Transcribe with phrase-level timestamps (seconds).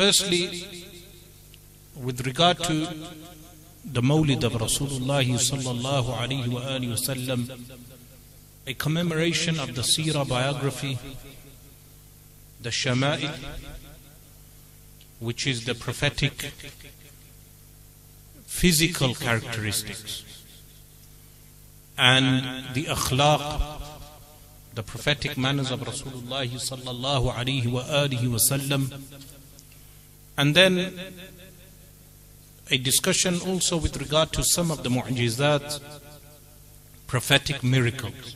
[0.00, 0.64] Firstly,
[1.94, 2.86] with regard to
[3.84, 7.50] the Mawlid of Rasulullah sallallahu alihi wasallam,
[8.66, 10.98] a commemoration of the Sirah biography,
[12.62, 13.30] the Shama'il,
[15.18, 16.50] which is the prophetic
[18.46, 20.24] physical characteristics,
[21.98, 23.82] and the akhlaq,
[24.74, 28.98] the prophetic manners of Rasulullah sallallahu alihi wasallam,
[30.40, 30.98] and then
[32.70, 35.80] a discussion also with regard to some of the mu'jizat,
[37.06, 38.34] prophetic miracles.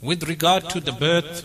[0.00, 1.44] With regard to the birth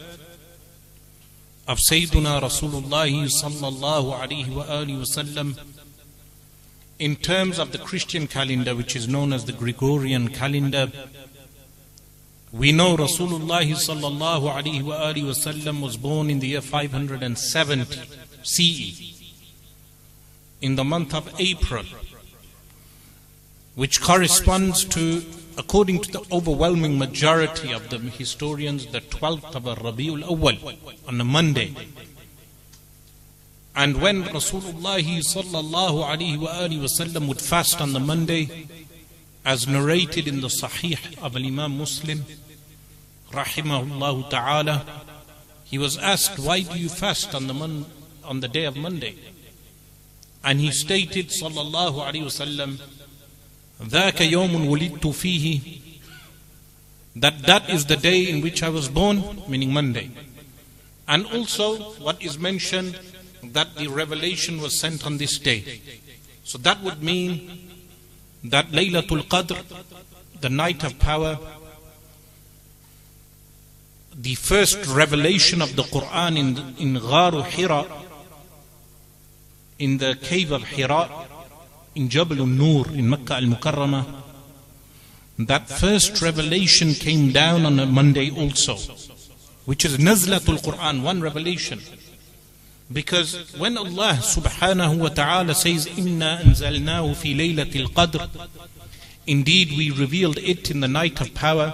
[1.68, 3.09] of Sayyiduna Rasulullah
[3.42, 5.58] sallallahu alayhi wa wasallam,
[7.00, 10.92] in terms of the Christian calendar, which is known as the Gregorian calendar,
[12.52, 19.12] we know Rasulullah sallallahu alayhi wa wasallam was born in the year 570 CE
[20.62, 21.84] in the month of April,
[23.75, 25.23] which corresponds to,
[25.58, 31.23] according to the overwhelming majority of the historians, the 12th of Rabiul Awwal on a
[31.23, 31.75] Monday.
[33.75, 38.67] And when Rasulullah sallallahu alaihi wasallam would fast on the Monday,
[39.45, 42.25] as narrated in the Sahih of Imam Muslim,
[43.31, 44.86] rahimahullah ta'ala,
[45.64, 47.86] he was asked, why do you fast on the, mon-
[48.25, 49.17] on the day of Monday?
[50.45, 52.81] And he stated, sallallahu alayhi wasallam,
[53.83, 55.81] ذاك يوم ولدت فيه
[57.17, 60.11] that that is the day in which I was born, meaning Monday.
[61.09, 62.98] And also what is mentioned
[63.42, 65.81] that the revelation was sent on this day.
[66.45, 67.70] So that would mean
[68.45, 69.62] that Laylatul Qadr,
[70.41, 71.39] the night of power,
[74.14, 77.86] the first revelation of the Quran in, in Gharu Hira,
[79.82, 81.10] in the cave of Hira,
[81.96, 84.06] in Jabal al-Nur, in Mecca al-Mukarramah,
[85.40, 88.75] that first revelation came down on a Monday also,
[89.66, 91.80] which is Nazlatul Quran, one revelation.
[92.94, 98.50] Because when Allah subhanahu wa ta'ala says, Inna anzalnahu fi laylatil qadr,
[99.25, 101.74] indeed we revealed it in the night of power,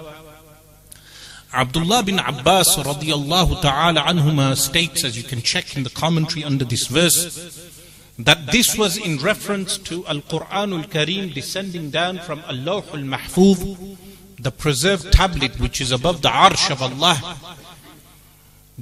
[1.52, 6.64] Abdullah bin Abbas radiallahu ta'ala anhuma states, as you can check in the commentary under
[6.64, 7.77] this verse,
[8.18, 13.04] that this was in reference to Al Quran al Kareem descending down from Lawh al
[13.14, 13.96] Mahfuz,
[14.38, 17.36] the preserved tablet which is above the arsh of Allah,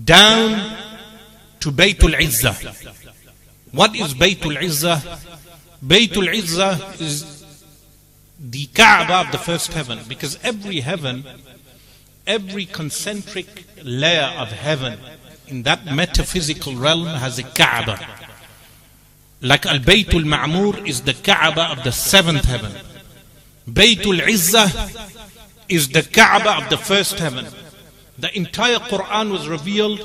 [0.03, 0.77] down
[1.61, 2.95] to Baytul Izzah.
[3.73, 5.01] What is Baytul Izzah?
[5.85, 7.45] Baytul Izzah is
[8.39, 11.25] the Kaaba of the first heaven because every heaven,
[12.27, 14.99] every concentric layer of heaven
[15.47, 17.99] in that metaphysical realm has a Kaaba.
[19.43, 22.73] Like Al Baytul Ma'mur is the Kaaba of the seventh heaven.
[23.69, 24.71] Baytul Izzah
[25.69, 27.47] is the Kaaba of the first heaven.
[28.19, 30.01] The entire Quran was revealed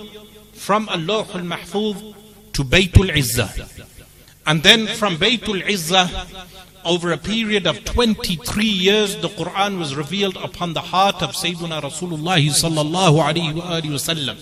[0.53, 2.13] from Lawh al Mahfuz
[2.53, 3.87] to Baytul Izzah.
[4.45, 6.47] And then from Baytul Izzah,
[6.83, 11.81] over a period of 23 years, the Quran was revealed upon the heart of Sayyidina
[11.81, 14.37] Rasulullah sallallahu alayhi wa sallam.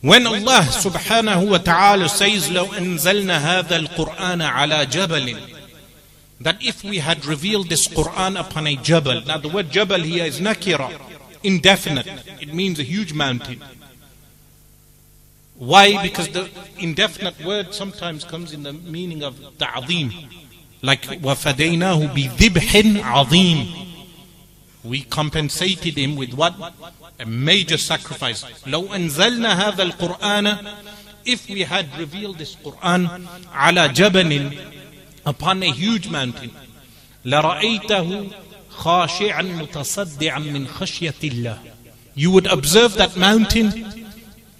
[0.00, 5.36] When Allah subhanahu wa ta'ala says, لو أنزلنا هذا القرآن على جبل
[6.40, 10.24] that if we had revealed this Quran upon a jabal, now the word jabal here
[10.24, 10.92] is nakira,
[11.42, 12.06] indefinite.
[12.40, 13.62] It means a huge mountain.
[15.56, 16.02] Why?
[16.02, 20.12] Because the indefinite word sometimes comes in the meaning of ta'zim.
[20.82, 23.86] Like وَفَدَيْنَاهُ بِذِبْحٍ عَظِيمٍ
[24.84, 26.54] We compensated him with what?
[27.20, 28.44] A major sacrifice.
[28.66, 30.58] لو أنزلنا هذا القرآن
[31.26, 33.08] If we had revealed this Quran
[33.52, 34.52] على جبل
[35.26, 36.50] upon a huge mountain
[37.24, 38.30] لرأيته
[38.70, 41.58] خاشعا متصدعا من خشية الله
[42.16, 43.84] You would observe that mountain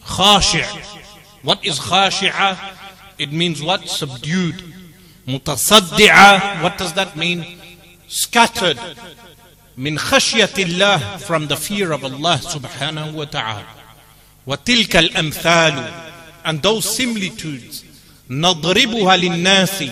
[0.04, 0.66] خاشع
[1.44, 2.56] What is خاشعة?
[3.19, 3.88] It means what?
[3.88, 4.62] Subdued.
[5.28, 7.44] متصدعة What does that mean?
[8.08, 8.78] Scattered.
[9.76, 13.67] من خشية الله From the fear of Allah subhanahu wa ta'ala.
[14.46, 15.90] وتلك الأمثال
[16.44, 17.84] And those similitudes
[18.31, 19.84] نضربها للناس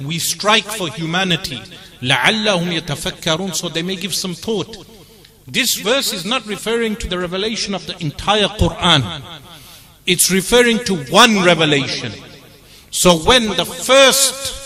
[0.00, 1.60] We strike for humanity
[2.02, 4.86] لعلهم يتفكرون So they may give some thought.
[5.46, 9.22] This verse is not referring to the revelation of the entire Quran.
[10.06, 12.12] It's referring to one revelation.
[12.90, 14.59] So when the first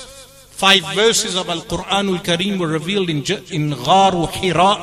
[0.56, 3.18] five verses of Al Quran al Kareem were revealed in,
[3.52, 4.74] in Gharu Hira,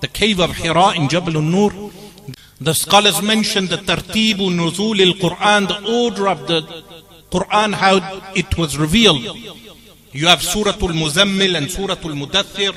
[0.00, 1.72] the cave of Hira in Jabal al Nur,
[2.60, 6.60] The scholars mention the tartibu nuzul al-Quran, the order of the
[7.30, 9.22] Quran, how it was revealed.
[10.12, 12.74] You have Surah Al-Muzammil and Surah Al-Mudathir.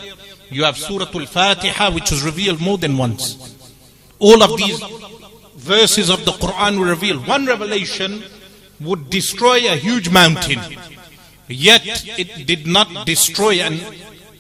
[0.52, 3.56] You have Surah Al-Fatiha, which was revealed more than once.
[4.20, 4.80] All of these
[5.56, 7.28] verses of the Quran were revealed.
[7.28, 8.24] One revelation
[8.80, 10.60] would destroy a huge mountain.
[11.52, 11.84] Yet
[12.18, 13.84] it did not destroy and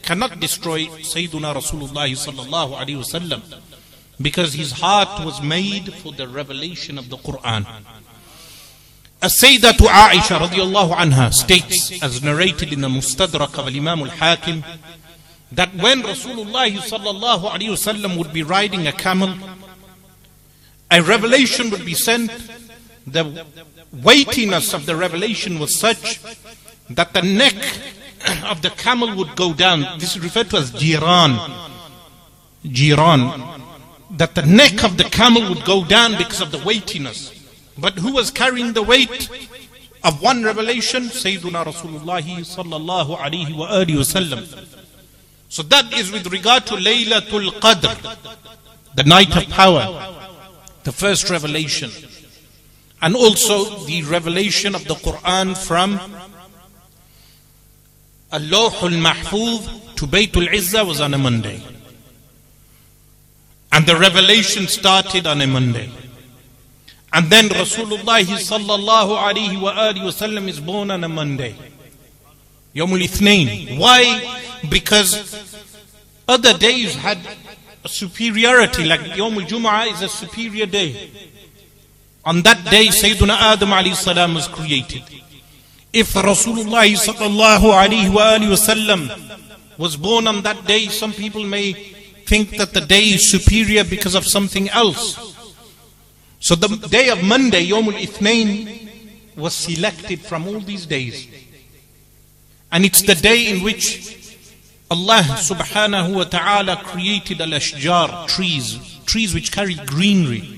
[0.02, 3.42] cannot destroy Sayyiduna Rasulullah sallallahu alayhi wasallam
[4.19, 7.66] because his heart was made for the revelation of the Quran.
[9.22, 14.64] As-Sayyidatu Aisha radiallahu anha states, as narrated in the Mustadrak of Imam al-Hakim,
[15.52, 19.36] that when Rasulullah sallallahu alayhi would be riding a camel,
[20.90, 22.31] a revelation would be sent.
[23.06, 23.46] The
[23.92, 26.19] weightiness of the revelation was such
[26.96, 27.56] that the neck
[28.46, 30.00] of the camel would go down.
[30.00, 31.38] This is referred to as jiran.
[32.64, 33.62] Jiran.
[34.18, 37.34] That the neck of the camel would go down because of the weightiness.
[37.78, 39.30] But who was carrying the weight
[40.04, 41.04] of one revelation?
[41.04, 44.68] Sayyiduna Rasulullah sallallahu alayhi wa wasallam.
[45.50, 48.18] So that is with regard to Laylatul Qadr,
[48.96, 50.16] the night of power,
[50.84, 51.92] the first revelation.
[53.02, 56.00] And also the revelation of the Quran from
[58.39, 61.62] Lawh al-Mahfuz to Baytul Izzah was on a Monday.
[63.72, 65.89] And the revelation started on a Monday.
[67.13, 71.56] And then Rasulullah sallallahu alihi wasallam is born on a Monday.
[72.74, 73.78] Yawmul Ithnain.
[73.78, 74.39] Why?
[74.69, 75.36] Because
[76.28, 77.18] other days had
[77.83, 81.12] a superiority, like Yomul Jum'ah is a superior day.
[82.24, 85.04] On that day, Sayyiduna Adam alayhi salam was created.
[85.94, 89.12] If Rasulullah sallallahu alayhi wa wasallam
[89.78, 91.74] was born on that day, some people may
[92.26, 95.18] think that the day is superior because of something else.
[96.40, 98.90] So the day of Monday, Yomul Ithnain,
[99.36, 101.28] was selected from all these days.
[102.72, 104.18] And it's the day in which
[104.90, 110.58] Allah subhanahu wa ta'ala created al-ashjar, trees, trees which carry greenery.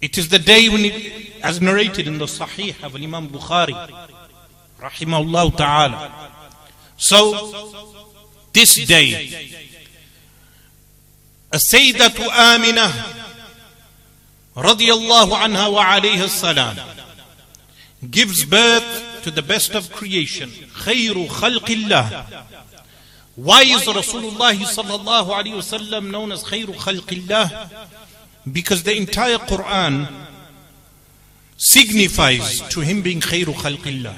[0.00, 3.75] It is the day when it, as narrated in the Sahih of Imam Bukhari,
[4.79, 6.31] rahimahullah ta'ala.
[6.97, 7.51] So,
[8.53, 9.55] this day,
[11.53, 12.93] السيدة آمنة
[14.57, 16.75] رضي الله عنها وعليها السلام
[18.11, 22.25] gives birth to the best of creation خير خلق الله
[23.35, 27.69] Why is Rasulullah sallallahu alayhi wasallam known as خير خلق الله?
[28.51, 30.07] Because the entire Quran
[31.56, 34.14] signifies to him being khairu khalqillah.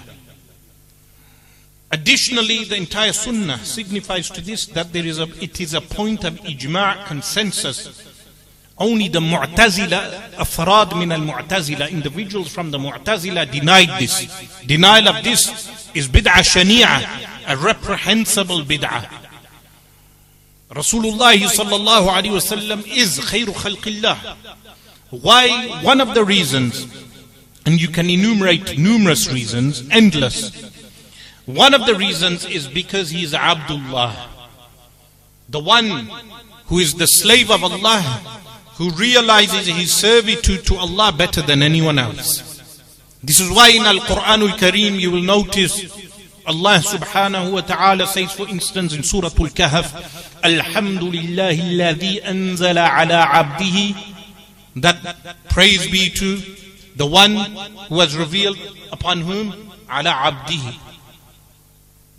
[1.93, 6.25] Additionally, the entire sunnah signifies to this that there is a, it is a point
[6.25, 8.03] of ijma' consensus.
[8.77, 14.61] Only the mu'tazila, afraad min al-mu'tazila, individuals from the mu'tazila denied this.
[14.67, 19.09] Denial of this is bid'ah shani'ah, a reprehensible bid'ah.
[20.71, 24.37] Rasulullah sallallahu alayhi wasallam is khairu khalqillah.
[25.11, 25.81] Why?
[25.83, 27.06] One of the reasons
[27.67, 30.51] and you can enumerate numerous reasons, endless.
[31.47, 34.31] One of the reasons is because he is Abdullah,
[35.49, 36.09] the one
[36.67, 38.01] who is the slave of Allah,
[38.77, 42.81] who realizes his servitude to Allah better than anyone else.
[43.23, 45.93] This is why in Al Quran Al Kareem you will notice
[46.47, 53.27] Allah subhanahu wa ta'ala says, for instance, in Surah Al Kahf, Alhamdulillah alladhi anzala ala
[53.27, 54.15] abdihi,
[54.77, 56.66] that praise be to
[56.97, 57.35] the one
[57.89, 58.59] who has revealed
[58.93, 59.53] upon whom?
[59.89, 60.79] Ala abdihi.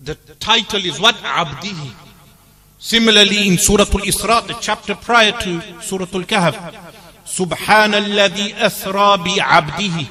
[0.04, 1.16] The title is what?
[1.16, 1.94] Abdihi.
[2.80, 6.54] Similarly in Surah Al-Isra, the chapter prior to Surah Al-Kahf,
[7.26, 10.08] Subhanalladhi athra bi abdihi.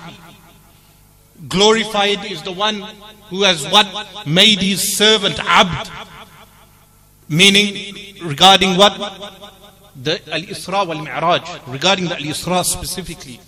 [1.48, 2.82] Glorified is the one
[3.30, 3.86] who has what?
[4.26, 5.90] Made his servant abd.
[7.28, 8.98] Meaning regarding what?
[10.02, 11.68] The Al-Isra wal-Mi'raj.
[11.68, 13.40] Regarding the Al-Isra specifically.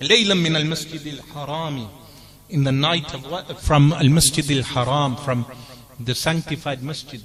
[0.00, 1.88] ليلا من المسجد الحرام
[2.50, 5.44] in the night of from Al-Masjid al-Haram from
[6.00, 7.20] the sanctified masjid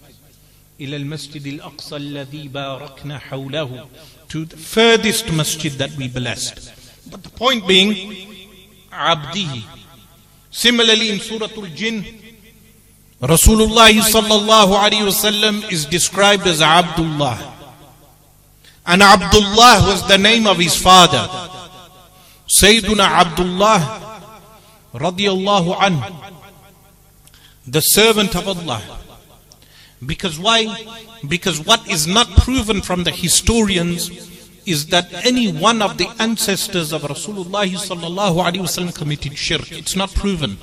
[0.80, 3.88] إلى المسجد الأقصى الذي باركنا حوله
[4.28, 6.72] to the furthest masjid that we blessed
[7.10, 8.14] but the point being
[8.92, 9.62] عبده
[10.52, 12.04] similarly in Surah Al-Jinn
[13.22, 17.54] Rasulullah sallallahu alayhi wasallam is described as Abdullah
[18.86, 21.55] and Abdullah was the name of his father
[22.48, 24.22] Sayyiduna Abdullah
[24.94, 26.36] radiyallahu anhu
[27.68, 28.82] the servant of Allah.
[30.06, 30.68] Because why?
[31.28, 34.10] Because what is not proven from the historians
[34.66, 39.72] is that any one of the ancestors of Rasulullah sallallahu alaihi wasallam committed shirk.
[39.72, 40.58] It's not proven.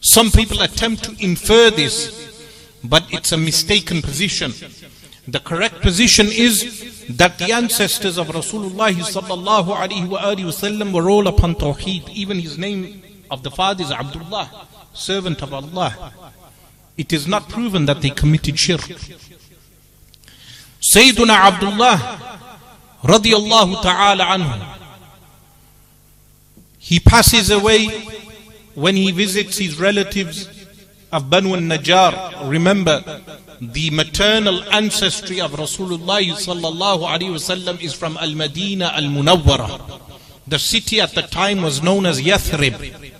[0.00, 4.52] Some people attempt to infer this, but it's a mistaken position.
[5.28, 11.56] The correct position is that the ancestors of Rasulullah sallallahu alaihi wasallam were all upon
[11.56, 12.08] Tawheed.
[12.10, 16.12] Even his name of the father is Abdullah, servant of Allah.
[16.96, 18.80] It is not proven that they committed shirk.
[20.80, 22.40] Sayyiduna Abdullah
[23.02, 24.76] radiallahu ta'ala anhu.
[26.78, 27.88] He passes away
[28.74, 30.48] when he visits his relatives
[31.10, 32.48] of Banu al-Najjar.
[32.48, 33.02] Remember,
[33.60, 40.00] the maternal ancestry of Rasulullah sallallahu alaihi wasallam is from Al-Madinah Al-Munawwara.
[40.46, 43.12] The city at the time was known as Yathrib.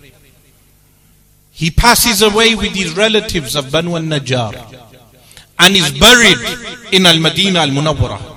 [1.50, 4.54] He passes away with his relatives of Banu al-Najjar
[5.58, 8.34] and is buried in Al-Madinah Al-Munawwara.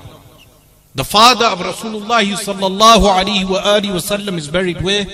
[0.94, 5.06] The father of Rasulullah sallallahu alaihi wasallam is buried where?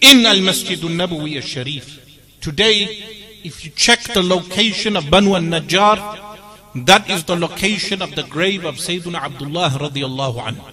[0.00, 2.00] In Al-Masjid Al-Nabawi Al-Sharif.
[2.40, 8.22] Today, if you check the location of Banu al-Najjar, that is the location of the
[8.22, 10.64] grave of Sayyidina Abdullah radiallahu anhu.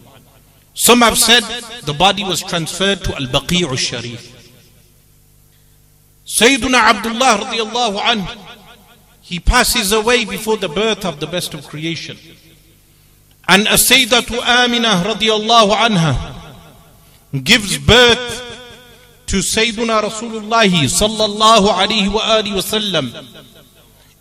[0.73, 1.43] Some have said
[1.83, 4.35] the body was transferred to Al-Baqi' al-Sharif.
[6.25, 8.37] Sayyidina Abdullah radiallahu anhu,
[9.21, 12.17] he passes away before the birth of the best of creation.
[13.47, 16.35] And Sayyidatu Amina radiallahu anha
[17.43, 18.48] gives birth
[19.29, 23.13] to Sayyiduna Rasulullah sallallahu alayhi wa wasallam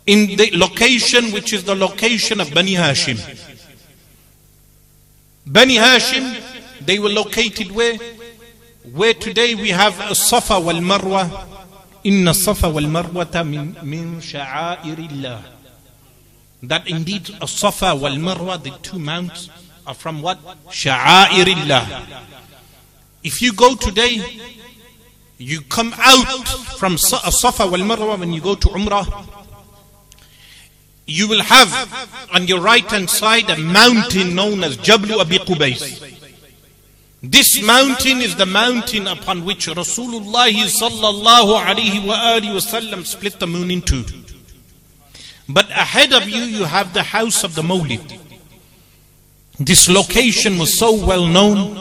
[0.05, 3.17] in the location which is the location of Bani Hashim.
[5.47, 7.97] Bani Hashim, they were located where?
[8.93, 11.25] Where today we have Safa wal Marwa.
[12.03, 15.41] Inna Safa wal Marwata min, min sha'airillah.
[16.61, 19.49] That indeed Safa wal Marwa, the two mounts,
[19.87, 20.37] are from what?
[20.67, 22.03] Sha'airillah.
[23.23, 24.23] If you go today,
[25.39, 29.25] you come out from uh, Safa wal Marwa when you go to Umrah.
[31.05, 36.05] You will have on your right hand side a mountain known as Jablu Abi Qubais.
[37.23, 43.81] This mountain is the mountain upon which Rasulullah sallallahu alaihi wasallam split the moon in
[43.81, 44.03] two.
[45.47, 48.19] But ahead of you, you have the house of the Mawlid.
[49.57, 51.75] This location was so well known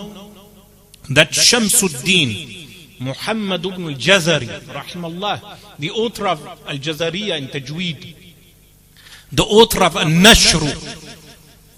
[1.11, 2.58] that Shamsuddin
[3.00, 8.14] Muhammad ibn al-Jazari, rahimallah, the author of Al-Jazariya in Tajweed,
[9.33, 10.61] the author of Al-Nashr,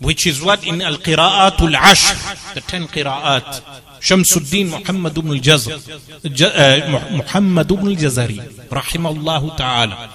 [0.00, 0.66] which is what?
[0.66, 3.60] In Al-Qira'at Al-Ashr, the ten Qira'at,
[4.00, 10.10] Shamsuddin Muhammad ibn al-Jazari, uh, Muhammad ibn al-Jazari, rahimallahu ta'ala.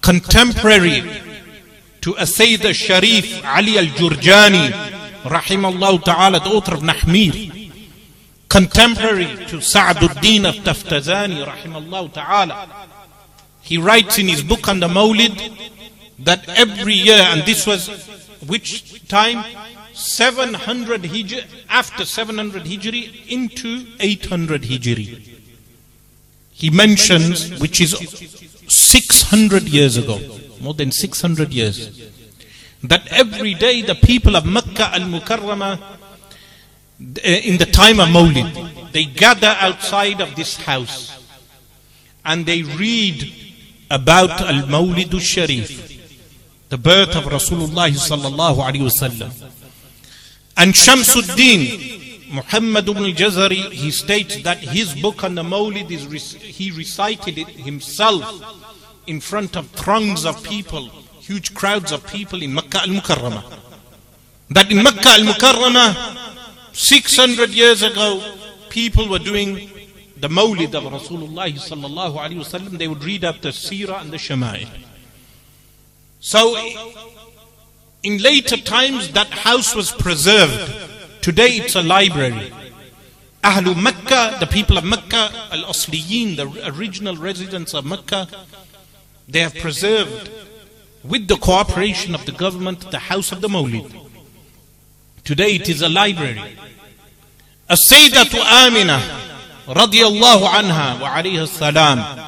[0.00, 1.02] Contemporary
[2.00, 4.70] to a al-Sharif Ali al-Jurjani
[5.24, 7.57] rahimahullah ta'ala the author of Nahmir
[8.48, 12.86] contemporary to Sa'aduddin of Taftazani rahimahullah ta'ala.
[13.62, 15.36] He writes in his book on the Mawlid
[16.20, 17.88] that every year and this was
[18.46, 19.44] which time?
[19.92, 25.38] 700 hijri after 700 hijri into 800 hijri.
[26.52, 27.96] He mentions which is
[28.68, 30.20] 600 years ago,
[30.60, 32.10] more than 600 years,
[32.82, 35.97] that every day the people of Mecca al Mukarramah,
[37.00, 41.14] in the time of Mawlid, they gather outside of this house
[42.24, 43.32] and they read
[43.90, 45.68] about Al Mawlid al Sharif,
[46.68, 49.30] the birth of Rasulullah sallallahu alaihi wasallam.
[50.56, 56.72] And Shamsuddin, Muhammad ibn al-Jazari, he states that his book on the Mawlid is, he
[56.72, 58.42] recited it himself
[59.06, 60.88] in front of throngs of people,
[61.20, 63.58] huge crowds of people in Makkah al-Mukarramah.
[64.50, 66.28] That in Makkah al-Mukarramah,
[66.78, 68.22] 600 years ago,
[68.68, 69.68] people were doing
[70.16, 72.78] the Mawlid of Rasulullah sallallahu wasallam.
[72.78, 74.68] They would read up the Sirah and the Shama'il.
[76.20, 76.56] So,
[78.04, 80.72] in later times, that house was preserved.
[81.20, 82.52] Today it's a library.
[83.42, 88.28] Ahlu Mecca, the people of Mecca, Al Asliyin, the original residents of Mecca,
[89.26, 90.30] they have preserved,
[91.02, 94.07] with the cooperation of the government, the house of the Mawlid.
[95.24, 96.40] Today it is a library.
[97.68, 98.98] A Sayyidatu Amina,
[99.66, 102.24] radiallahu anha wa alayhi salam,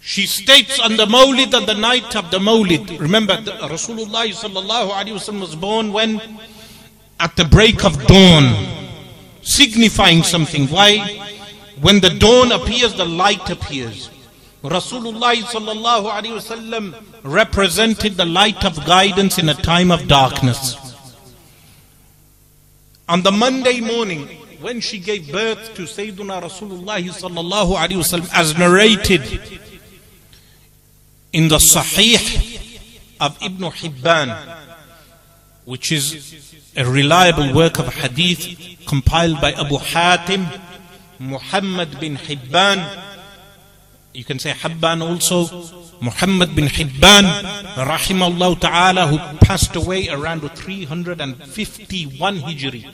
[0.00, 5.32] she states on the Mawlid, on the night of the Mawlid, remember Rasulullah sallallahu alayhi
[5.32, 6.20] wa was born when?
[7.22, 8.52] at the break of dawn,
[9.42, 10.66] signifying something.
[10.66, 10.98] Why?
[11.80, 14.10] When the dawn appears, the light appears.
[14.64, 20.76] Rasulullah sallallahu alaihi wasallam represented the light of guidance in a time of darkness.
[23.08, 24.26] On the Monday morning,
[24.60, 29.22] when she gave birth to Sayyiduna Rasulullah sallallahu alaihi wasallam, as narrated
[31.32, 32.60] in the Sahih
[33.20, 34.58] of Ibn Hibban,
[35.64, 40.46] which is a reliable work of hadith compiled by Abu Hatim,
[41.18, 42.78] Muhammad bin Hibban.
[44.14, 45.46] You can say Habban also,
[46.02, 47.24] Muhammad bin Hibban,
[47.76, 52.84] rahimahullah ta'ala, who passed away around 351 Hijri.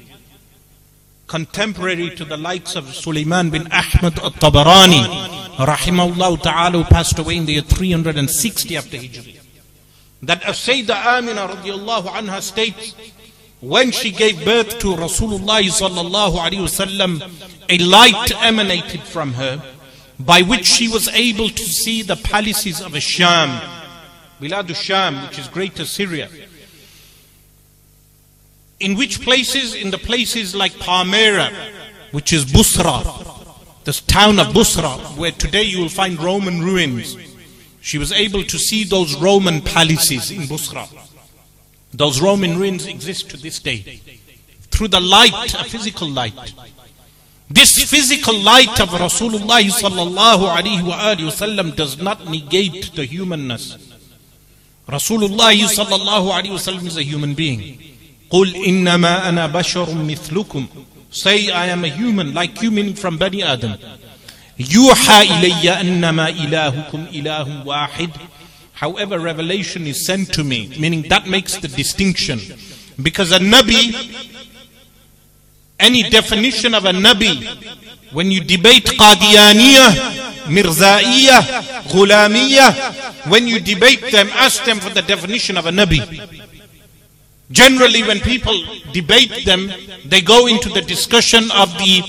[1.26, 7.46] Contemporary to the likes of Sulaiman bin Ahmad al-Tabarani, rahimahullah ta'ala, who passed away in
[7.46, 9.40] the year 360 after Hijri.
[10.22, 12.94] That as Sayyidah Amina radiallahu anha states,
[13.60, 17.20] when she gave birth to Rasulullah sallallahu alaihi wasallam,
[17.68, 19.60] a light emanated from her,
[20.18, 23.60] by which she was able to see the palaces of Sham,
[24.40, 26.28] Bilad Sham, which is Greater Syria.
[28.80, 29.75] In which places?
[29.75, 31.50] In the places like Palmyra,
[32.12, 33.02] which is Busra,
[33.84, 37.16] the town of Busra, where today you will find Roman ruins.
[37.80, 40.88] She was able to see those Roman palaces in Busra.
[41.92, 44.00] Those Roman ruins exist to this day.
[44.70, 46.34] Through the light, a physical light.
[47.50, 53.77] This physical light of Rasulullah sallallahu alaihi wasallam does not negate the humanness.
[54.88, 57.79] Rasulullah sallallahu alaihi wasallam is a human being.
[58.34, 60.67] قل إنما أنا بشر مثلكم
[61.12, 63.75] Say I am a human like you meaning from Bani Adam
[64.60, 68.10] يوحى إلي أنما إلهكم إله واحد
[68.74, 72.39] However revelation is sent to me meaning that makes the distinction
[73.01, 73.93] because a Nabi
[75.78, 77.47] any definition of a Nabi
[78.12, 79.90] when you debate Qadiyaniyah
[80.49, 81.42] Mirza'iyah
[81.92, 86.47] Ghulamiyah when you debate them ask them for the definition of a Nabi
[87.50, 88.54] Generally, when people
[88.92, 89.70] debate them,
[90.04, 92.02] they go into the discussion of the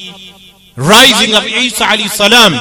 [0.75, 2.51] rising of Isa alayhi salam.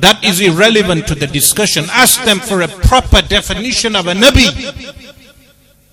[0.00, 1.84] That is irrelevant to the discussion.
[1.90, 4.46] Ask them for a proper definition of a Nabi.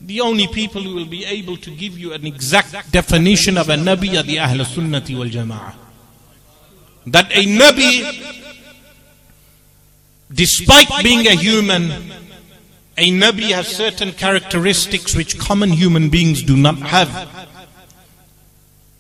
[0.08, 3.76] The only people who will be able to give you an exact definition of a
[3.76, 5.76] Nabi are the Ahl Sunnati wal Jama'ah.
[7.08, 8.48] That a Nabi,
[10.34, 11.92] despite being a human,
[12.98, 17.12] a Nabi has certain characteristics which common human beings do not have.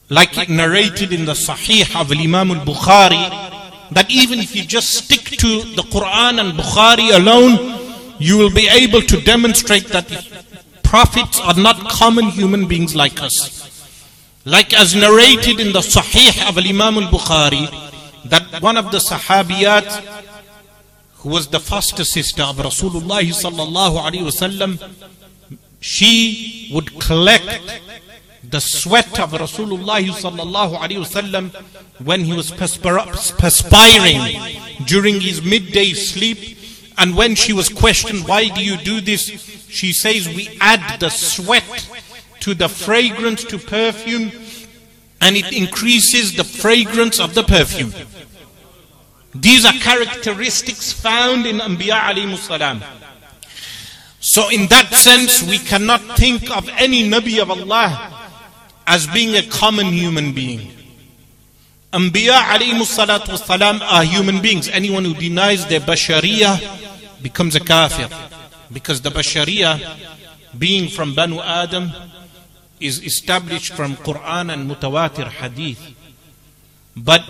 [0.09, 4.89] Like it narrated in the Sahih of Imam al Bukhari, that even if you just
[4.89, 10.36] stick to the Quran and Bukhari alone, you will be able to demonstrate that
[10.87, 13.37] prophets are not common human beings like us.
[14.45, 17.67] Like as narrated in the Sahih of Imam al Bukhari,
[18.29, 19.87] that one of the Sahabiyat
[21.17, 24.71] who was the foster sister of Rasulullah sallallahu alaihi wasallam,
[25.81, 27.81] she would collect
[28.43, 31.51] the sweat of Rasulullah sallallahu alaihi wasallam
[32.05, 34.21] when he was perspiring
[34.85, 36.57] during his midday sleep.
[36.97, 39.25] And when she was questioned, why do you do this?
[39.69, 41.87] She says, we add the sweat
[42.41, 44.31] to the fragrance to perfume
[45.21, 47.93] and it increases the fragrance of the perfume.
[49.35, 52.81] These are characteristics found in Anbiya alayhi salam.
[54.19, 58.29] So in that sense, we cannot think of any Nabi of Allah
[58.87, 60.71] as being a common human being.
[61.93, 64.67] Anbiya alayhi salatu salam are human beings.
[64.67, 68.09] Anyone who denies their bashariyah becomes a kafir.
[68.73, 69.97] Because the bashariyah,
[70.57, 71.91] being from Banu Adam,
[72.81, 75.93] is established from Quran and mutawatir hadith.
[76.97, 77.21] But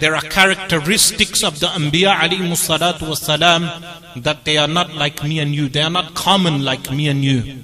[0.00, 5.38] there are characteristics of the Anbiya alayhi salatu wasalam that they are not like me
[5.38, 5.68] and you.
[5.68, 7.62] They are not common like me and you.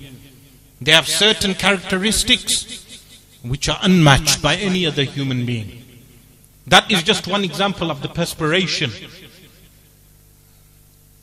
[0.80, 2.84] They have certain characteristics
[3.42, 5.75] which are unmatched by any other human being.
[6.66, 8.90] That is just one example of the perspiration.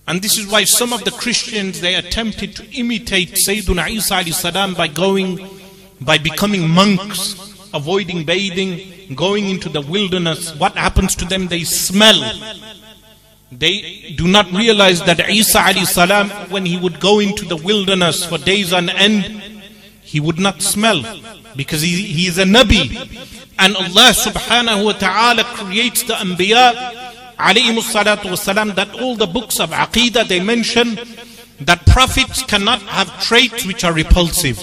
[0.07, 4.73] And this is why some of the Christians they attempted to imitate Sayyiduna Isa salam
[4.73, 5.49] by going
[6.01, 7.35] by becoming monks,
[7.73, 11.47] avoiding bathing, going into the wilderness, what happens to them?
[11.47, 12.21] They smell.
[13.51, 18.37] They do not realize that Isa salam, when he would go into the wilderness for
[18.37, 19.23] days on end,
[20.01, 21.01] he would not smell
[21.55, 22.91] because he, he is a Nabi.
[23.59, 26.73] And Allah subhanahu wa ta'ala creates the Anbiya
[27.37, 30.97] alayhi that all the books of Aqidah they mention
[31.61, 34.57] that prophets cannot have traits which are repulsive.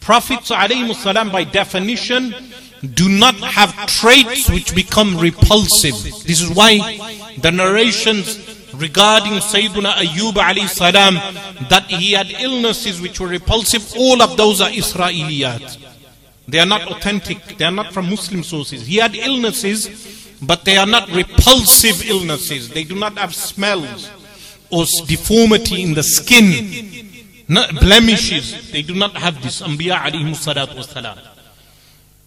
[0.00, 2.34] Prophets salam by definition
[2.94, 5.94] do not have traits which become repulsive.
[6.24, 6.78] This is why
[7.38, 8.45] the narrations
[8.78, 11.14] regarding Sayyidina Ayyub alayhi salam
[11.68, 15.78] that he had illnesses which were repulsive, all of those are Israeliyat.
[16.48, 17.58] They are not authentic.
[17.58, 18.86] They are not from Muslim sources.
[18.86, 22.68] He had illnesses, but they are not repulsive illnesses.
[22.68, 24.08] They do not have smells
[24.70, 27.08] or deformity in the skin,
[27.80, 28.70] blemishes.
[28.70, 29.60] They do not have this.
[29.60, 31.18] Anbiya alayhi salatu.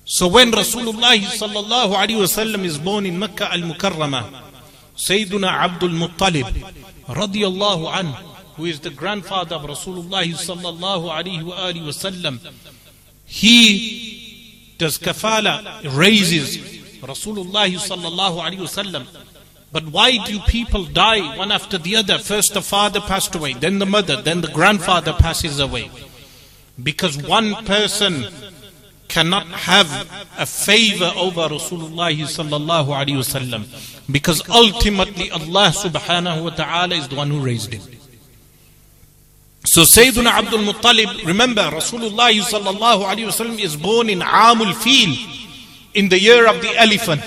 [0.06, 4.49] So when Rasulullah sallallahu alayhi wasallam is born in Mecca al-Mukarramah,
[5.00, 6.52] Sayyiduna Abdul Muttalib
[7.08, 8.16] radiyallahu anhu,
[8.58, 12.38] who is the grandfather of Rasulullah sallallahu alayhi wa wasallam,
[13.24, 16.58] he does kafala, raises
[17.00, 19.08] Rasulullah sallallahu alayhi wasallam.
[19.72, 22.18] But why do people die one after the other?
[22.18, 25.90] First the father passed away, then the mother, then the grandfather passes away.
[26.84, 28.26] Because one person
[29.10, 29.90] cannot have
[30.38, 33.66] a favor over Rasulullah sallallahu alaihi wasallam.
[34.10, 37.82] Because ultimately Allah subhanahu wa ta'ala is the one who raised him.
[39.66, 45.14] So Sayyidina Abdul Muttalib, remember Rasulullah sallallahu alaihi wasallam is born in Amul Fil,
[45.94, 47.22] in the year of the elephant.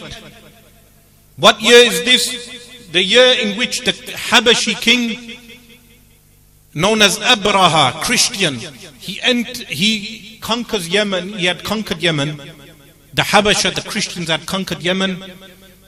[1.37, 2.89] What year is this?
[2.93, 5.37] The year in which the Habashi king,
[6.75, 8.57] known as Abraha, Christian,
[8.99, 12.37] he, ent- he conquers Yemen, he had conquered Yemen.
[13.15, 15.23] The Habasha, the Christians had conquered Yemen.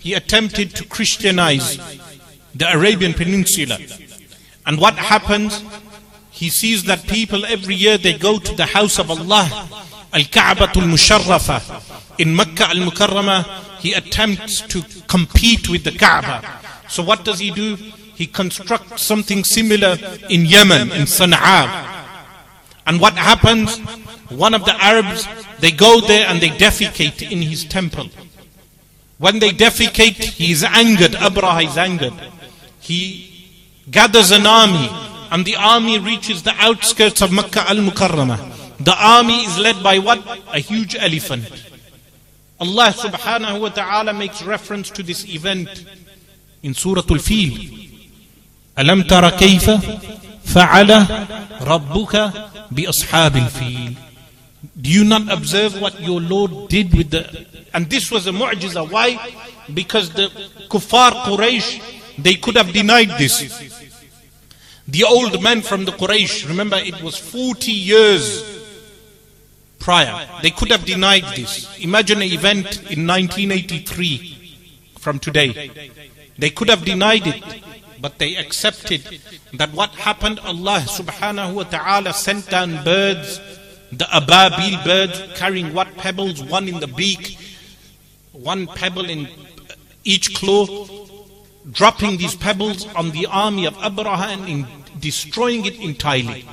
[0.00, 1.76] He attempted to Christianize
[2.54, 3.78] the Arabian Peninsula.
[4.66, 5.62] And what happens?
[6.30, 9.68] He sees that people every year they go to the house of Allah,
[10.12, 16.42] Al-Ka'batul Musharrafa in Mecca Al-Mukarramah he attempts to compete with the Kaaba.
[16.88, 17.76] So what does he do?
[17.76, 19.98] He constructs something similar
[20.30, 22.04] in Yemen, in Sana'a.
[22.86, 23.78] And what happens?
[24.33, 25.27] One of the Arabs,
[25.59, 28.09] they go there and they defecate in his temple.
[29.17, 31.11] When they defecate, he is angered.
[31.11, 32.13] Abraha is angered.
[32.79, 33.29] He
[33.91, 34.89] gathers an army,
[35.31, 38.77] and the army reaches the outskirts of Makkah al Mukarramah.
[38.79, 40.25] The army is led by what?
[40.53, 41.51] A huge elephant.
[42.61, 45.85] Allah subhanahu wa ta'ala makes reference to this event
[46.63, 47.87] in Surah Al-Fil.
[48.79, 49.69] ألم تر كيف
[50.45, 51.05] فعل
[51.61, 52.33] ربك
[52.71, 53.93] بأصحاب الفيل
[54.80, 57.46] Do you not observe what your Lord did with the...
[57.72, 58.90] And this was a mu'jiza.
[58.90, 59.18] Why?
[59.72, 60.28] Because the
[60.68, 61.80] kuffar Quraysh,
[62.22, 63.40] they could have denied this.
[64.86, 68.44] The old man from the Quraysh, remember it was 40 years
[69.78, 70.26] prior.
[70.42, 71.78] They could have denied this.
[71.78, 74.58] Imagine an event in 1983
[74.98, 75.70] from today.
[76.38, 77.42] They could have denied it,
[78.00, 79.20] but they accepted
[79.54, 83.40] that what happened, Allah subhanahu wa ta'ala sent down birds,
[83.98, 87.38] the ababil bird carrying what pebbles, one in the beak,
[88.32, 89.28] one pebble in
[90.04, 90.86] each claw,
[91.70, 94.66] dropping these pebbles on the army of Abraha and
[95.00, 96.44] destroying it entirely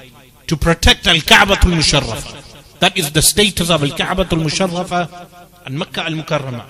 [0.47, 2.79] to protect Al-Kaaba al-Musharrafah.
[2.79, 6.65] That is the status of Al-Kaaba al-Musharrafa and Makkah al-Mukarramah.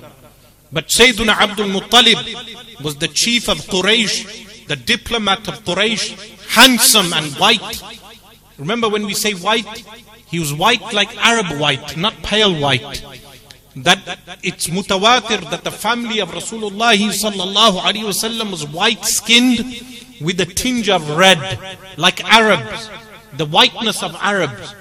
[0.71, 6.15] But Sayyiduna Abdul Muttalib was the chief of Quraysh, the diplomat of Quraysh,
[6.49, 7.84] handsome and white.
[8.62, 9.84] Remember when we say white,
[10.28, 13.04] he was white like Arab white, not pale white.
[13.76, 19.65] That it's mutawatir that the family of Rasulullah sallallahu alaihi wasallam was white skinned
[20.21, 21.39] with a tinge of red,
[21.97, 22.91] like Arabs,
[23.36, 24.76] the whiteness of Arabs.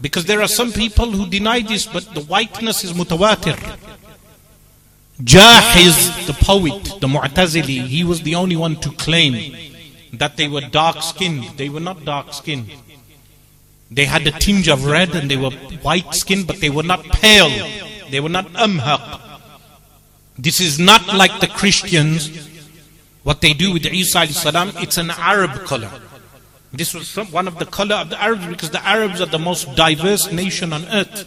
[0.00, 3.58] Because there are some people who deny this, but the whiteness is mutawatir.
[5.22, 9.54] Jahiz, the poet, the Mu'tazili, he was the only one to claim
[10.18, 11.44] that they were dark skinned.
[11.56, 12.72] They were not dark skinned.
[13.94, 15.50] They had a tinge of red and they were
[15.82, 17.50] white skinned, but they were not pale.
[18.10, 19.20] They were not amhaq.
[20.36, 22.28] This is not like the Christians,
[23.22, 25.90] what they do with Isa salam, it's an Arab color.
[26.72, 29.76] This was one of the color of the Arabs because the Arabs are the most
[29.76, 31.24] diverse nation on earth.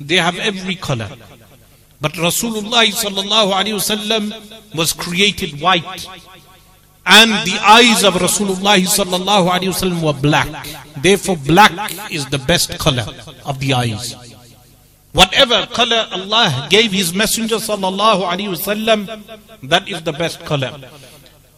[0.00, 1.10] They have every color.
[2.00, 2.90] But Rasulullah
[4.74, 6.06] was created white.
[7.06, 10.66] And the eyes of Rasulullah sallallahu were black.
[11.02, 13.06] Therefore black is the best color
[13.44, 14.14] of the eyes.
[15.12, 19.08] Whatever color Allah gave His Messenger sallallahu alaihi wasallam,
[19.68, 20.72] that is the best color.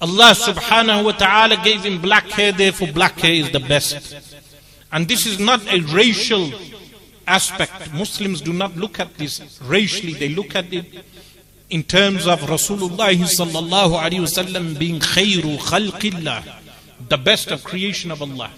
[0.01, 4.35] Allah subhanahu wa ta'ala gave him black hair, therefore black hair is the best.
[4.91, 6.51] And this is not a racial
[7.27, 7.93] aspect.
[7.93, 10.87] Muslims do not look at this racially, they look at it
[11.73, 16.45] in terms of Rasulullah sallallahu alayhi wasallam being khayru khalqillah,
[17.09, 18.51] the best of creation of Allah.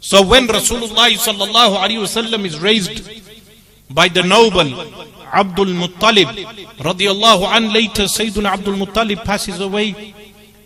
[0.00, 3.08] So when Rasulullah sallallahu wasallam is raised
[3.88, 4.72] by the noble
[5.32, 6.34] Abdul Muttalib
[6.88, 10.12] radiallahu an, later Sayyidina Abdul Muttalib passes away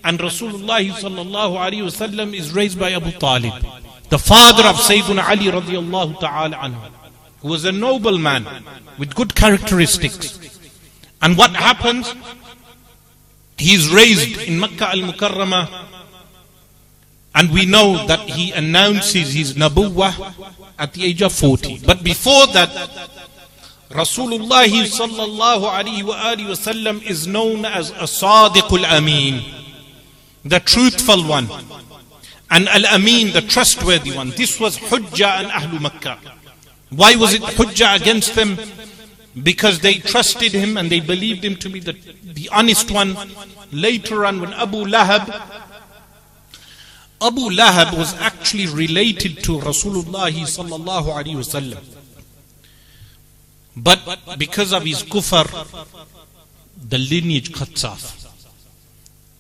[0.03, 3.53] and Rasulullah sallallahu alaihi wasallam is raised by Abu Talib,
[4.09, 6.91] the father of Sayyidina Ali radiallahu ta'ala anhu,
[7.43, 8.47] who was a noble man
[8.97, 10.56] with good characteristics.
[11.23, 12.15] And what happens?
[13.59, 15.87] He is raised in Makkah al-Mukarramah
[17.37, 20.35] and we know that he announces his nabuwah
[20.79, 21.81] at the age of 40.
[21.85, 22.71] But before that,
[23.91, 29.45] Rasulullah sallallahu alaihi wasallam is known as a sadiqul amin,
[30.47, 31.47] the truthful one.
[32.51, 34.31] And al-amin, the trustworthy one.
[34.31, 36.19] This was hujjah and ahlu Makkah.
[36.89, 38.57] Why was it hujjah against them?
[39.43, 41.93] because they trusted him and they believed him to be the,
[42.25, 43.17] the honest one.
[43.73, 45.29] Later on, when Abu Lahab,
[47.21, 51.83] Abu Lahab was actually related to Rasulullah sallallahu alaihi wasallam,
[53.77, 55.45] but because of his kufr,
[56.89, 58.23] the lineage cuts off.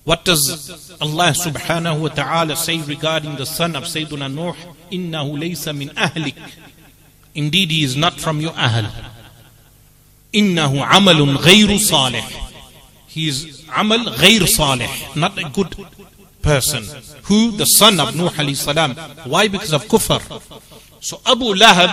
[0.05, 4.55] What does Allah subhanahu wa ta'ala say regarding the son of Sayyidina Nuh?
[4.93, 6.37] Innahu laysa min ahlik.
[7.35, 8.87] Indeed, he is not from your ahl
[10.41, 12.25] innahu amalun ghayru salih.
[13.07, 15.75] He is amal ghayr salih, not a good
[16.43, 16.85] person.
[17.25, 17.53] Who?
[17.53, 18.95] The son of Nuh alayhi salam.
[19.25, 19.49] Why?
[19.49, 20.21] Because of kufr.
[21.01, 21.93] So Abu Lahab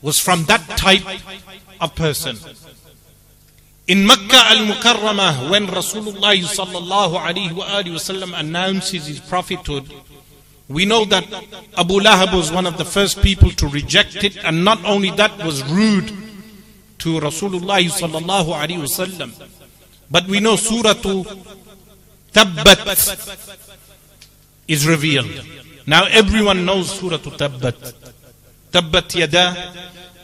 [0.00, 1.04] was from that type
[1.80, 2.36] of person.
[3.88, 9.92] In Makkah al-Mukarramah, when Rasulullah sallallahu alayhi wasallam announces his prophethood,
[10.68, 11.24] we know that
[11.76, 15.36] Abu Lahab was one of the first people to reject it, and not only that,
[15.44, 16.29] was rude
[17.00, 19.32] to Rasulullah sallallahu alayhi wasallam.
[20.10, 20.94] But we know Surah
[22.32, 22.80] Tabbat
[24.68, 25.30] is revealed.
[25.86, 27.94] Now everyone knows Surah Tabbat.
[28.70, 29.72] Tabbat yada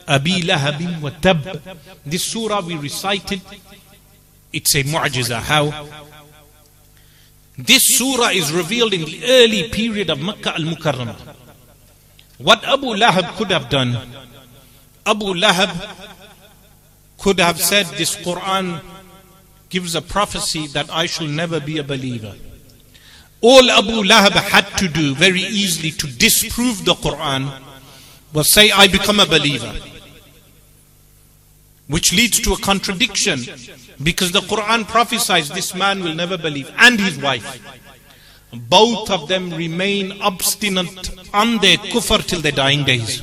[0.06, 1.42] abi lahabin wa tab.
[2.04, 3.40] This surah we recited,
[4.52, 5.40] it's a mu'jiza.
[5.40, 5.86] How?
[7.58, 11.16] This surah is revealed in the early period of Makkah al-Mukarramah.
[12.38, 13.96] What Abu Lahab could have done,
[15.04, 15.72] Abu Lahab
[17.26, 18.80] could have said this Quran
[19.68, 22.32] gives a prophecy that I shall never be a believer.
[23.40, 27.50] All Abu Lahab had to do very easily to disprove the Quran
[28.32, 29.74] was say, I become a believer.
[31.88, 33.40] Which leads to a contradiction
[34.00, 37.60] because the Quran prophesies this man will never believe and his wife.
[38.52, 43.20] Both of them remain obstinate on their kufr till their dying days.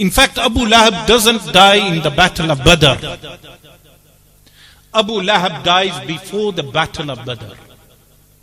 [0.00, 2.94] In fact, Abu Lahab doesn't die in the battle of Badr.
[4.94, 7.52] Abu Lahab dies before the battle of Badr.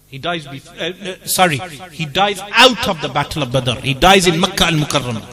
[0.07, 1.57] He dies before, uh, uh, sorry,
[1.91, 3.79] he dies out of the battle of Badr.
[3.79, 5.25] He dies in Makkah al-Mukarramah.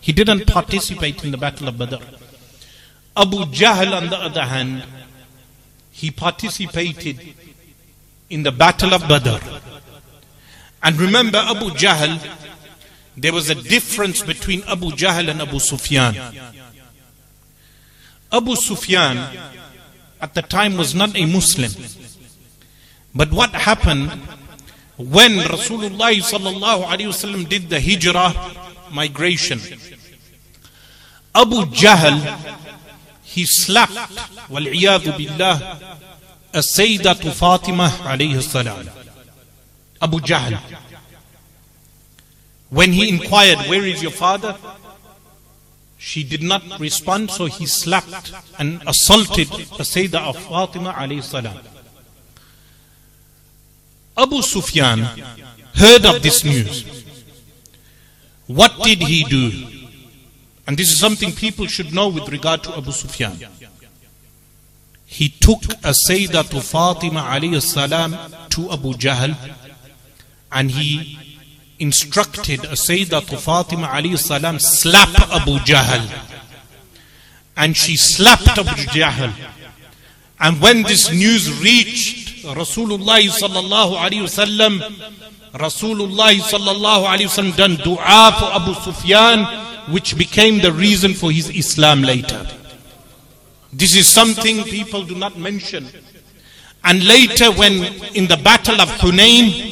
[0.00, 2.02] He didn't participate in the battle of Badr.
[3.16, 4.82] Abu Jahl, on the other hand,
[5.92, 7.20] he participated
[8.28, 9.38] in the battle of Badr.
[10.82, 12.18] And remember, Abu Jahl,
[13.16, 16.14] there was a difference between Abu Jahl and Abu Sufyan.
[18.32, 19.18] Abu Sufyan
[20.20, 21.70] at the time was not a Muslim.
[23.14, 24.10] But what happened
[24.96, 26.12] when Rasulullah
[27.48, 28.34] did the hijrah
[28.92, 29.60] migration?
[31.34, 32.20] Abu Jahl,
[33.22, 33.92] he slapped,
[34.48, 35.78] billah,
[36.52, 38.88] a Sayyidatu Fatima alayhi salam.
[40.02, 40.58] Abu Jahl.
[42.70, 44.56] When he inquired, where is your father?
[45.98, 51.58] She did not respond, so he slapped and assaulted the Sayyidah of Fatima alayhi salam.
[54.16, 55.00] Abu Sufyan
[55.74, 57.04] heard of this news.
[58.46, 59.50] What did he do?
[60.66, 63.38] And this is something people should know with regard to Abu Sufyan.
[65.06, 68.12] He took a Sayyidah to Fatima alayhi salam
[68.50, 69.36] to Abu Jahl
[70.52, 71.18] and he
[71.80, 76.06] instructed to Fatima alayhi salam slap Abu Jahl.
[77.56, 79.32] And she slapped Abu Jahl.
[80.38, 84.80] And when this news reached Rasulullah sallallahu alayhi wasallam,
[85.52, 89.44] Rasulullah sallallahu alayhi wasallam done dua for Abu Sufyan,
[89.92, 92.46] which became the reason for his Islam later.
[93.72, 95.86] This is something people do not mention.
[96.82, 99.69] And later when in the battle of Hunayn,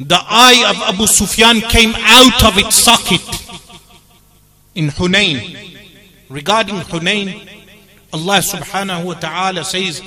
[0.00, 3.22] the eye of Abu Sufyan came out of its socket
[4.74, 5.78] in Hunayn.
[6.28, 7.48] Regarding Hunayn,
[8.12, 10.00] Allah subhanahu wa ta'ala says,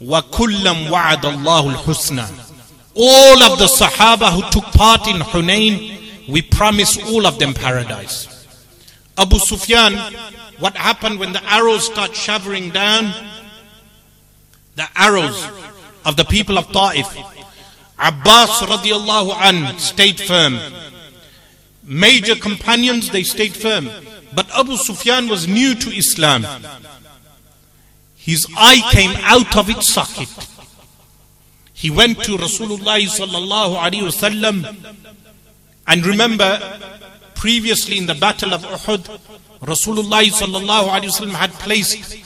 [0.00, 2.52] وَكُلَّمْ وَعَدَ اللَّهُ الْحُسْنَى
[2.94, 8.46] All of the Sahaba who took part in Hunayn, we promise all of them paradise.
[9.18, 9.92] Abu Sufyan,
[10.58, 13.12] what happened when the arrows start showering down?
[14.76, 15.46] The arrows
[16.04, 17.06] of the people of Ta'if
[17.99, 20.57] Abbas radiallahu an stayed firm.
[21.83, 23.89] major companions, they stayed firm.
[24.33, 26.45] But Abu Sufyan was new to Islam.
[28.15, 30.29] His eye came out of its socket.
[31.73, 34.57] He went to Rasulullah sallallahu alaihi wasallam.
[35.87, 36.79] And remember,
[37.33, 39.19] previously in the battle of Uhud,
[39.61, 42.17] Rasulullah sallallahu alaihi wasallam had placed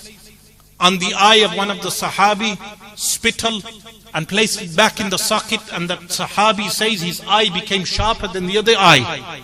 [0.79, 2.57] on the eye of one of the Sahabi
[2.95, 3.62] spittle
[4.13, 8.27] and placed it back in the socket and the Sahabi says his eye became sharper
[8.27, 9.41] than the other eye.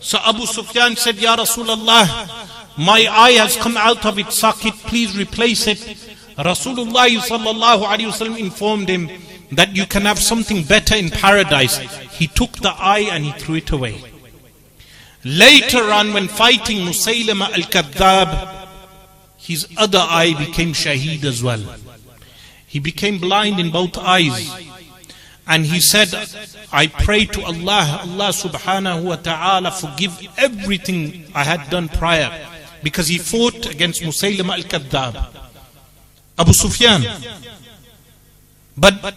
[0.00, 5.16] So Abu Sufyan said, Ya Rasulullah, my eye has come out of its socket, please
[5.16, 5.78] replace it.
[6.36, 9.10] Rasulullah sallallahu alaihi wasallam informed him
[9.52, 11.78] that you can have something better in paradise.
[12.12, 14.02] He took the eye and he threw it away.
[15.24, 18.66] Later on, when fighting Musaylama al-Kadhab,
[19.36, 21.62] his other eye became shaheed as well.
[22.72, 24.50] He became blind in both eyes.
[25.46, 26.08] And he said,
[26.72, 32.32] I pray to Allah, Allah subhanahu wa ta'ala forgive everything I had done prior.
[32.82, 35.36] Because he fought against Musaylama al-Kadhab.
[36.38, 37.04] Abu Sufyan.
[38.74, 39.16] But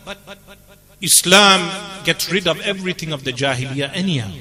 [1.00, 4.34] Islam gets rid of everything of the Jahiliyyah anyhow.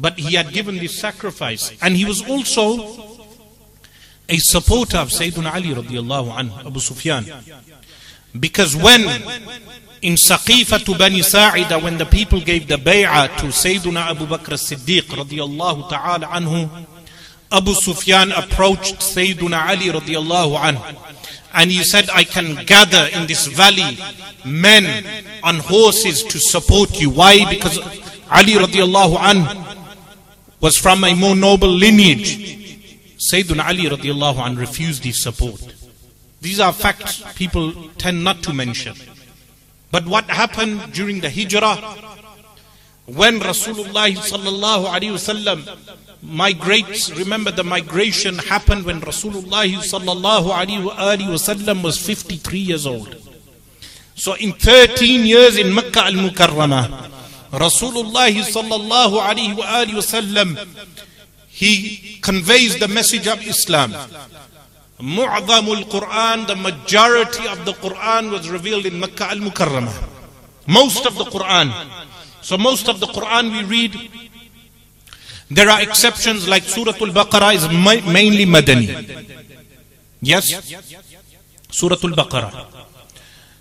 [0.00, 1.76] But he had given this sacrifice.
[1.82, 3.20] And he was also
[4.30, 7.26] a supporter of Sayyidina Ali radiallahu anhu, Abu Sufyan.
[8.38, 9.02] Because when
[10.02, 14.52] in Saqifa to Bani Sa'ida, when the people gave the bay'ah to Sayyidina Abu Bakr
[14.52, 16.68] as-Siddiq radiallahu ta'ala anhu,
[17.50, 20.96] Abu Sufyan approached Sayyidina Ali radiallahu anhu.
[21.54, 23.96] And he said, I can gather in this valley
[24.44, 25.06] men
[25.44, 27.10] on horses to support you.
[27.10, 27.48] Why?
[27.48, 27.78] Because
[28.30, 29.78] Ali radiallahu anhu
[30.60, 32.36] was from a more noble lineage.
[33.32, 35.73] Sayyidina Ali radiallahu anhu refused his support.
[36.44, 38.94] These are facts people tend not to mention.
[39.90, 41.76] But what happened during the hijrah?
[43.06, 44.12] When Rasulullah
[46.20, 49.64] migrates, remember the migration happened when Rasulullah
[51.82, 53.16] was 53 years old.
[54.14, 57.08] So in 13 years in Makkah al-Mukarramah,
[57.52, 59.18] Rasulullah sallallahu
[61.48, 63.94] he conveys the message of Islam.
[65.00, 70.08] Mu'adhamul Quran, the majority of the Quran was revealed in Makkah al Mukarramah.
[70.66, 71.72] Most of the Quran.
[72.40, 74.10] So, most of the Quran we read,
[75.50, 77.68] there are exceptions like Surah Al Baqarah is
[78.06, 79.36] mainly Madani.
[80.20, 80.46] Yes?
[81.70, 82.66] Surah Al Baqarah.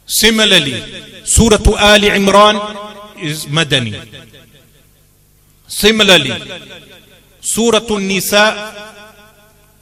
[0.05, 3.95] Similarly, Surah Al Imran is Madani.
[5.67, 6.33] Similarly,
[7.41, 9.02] Surah Al-Nisa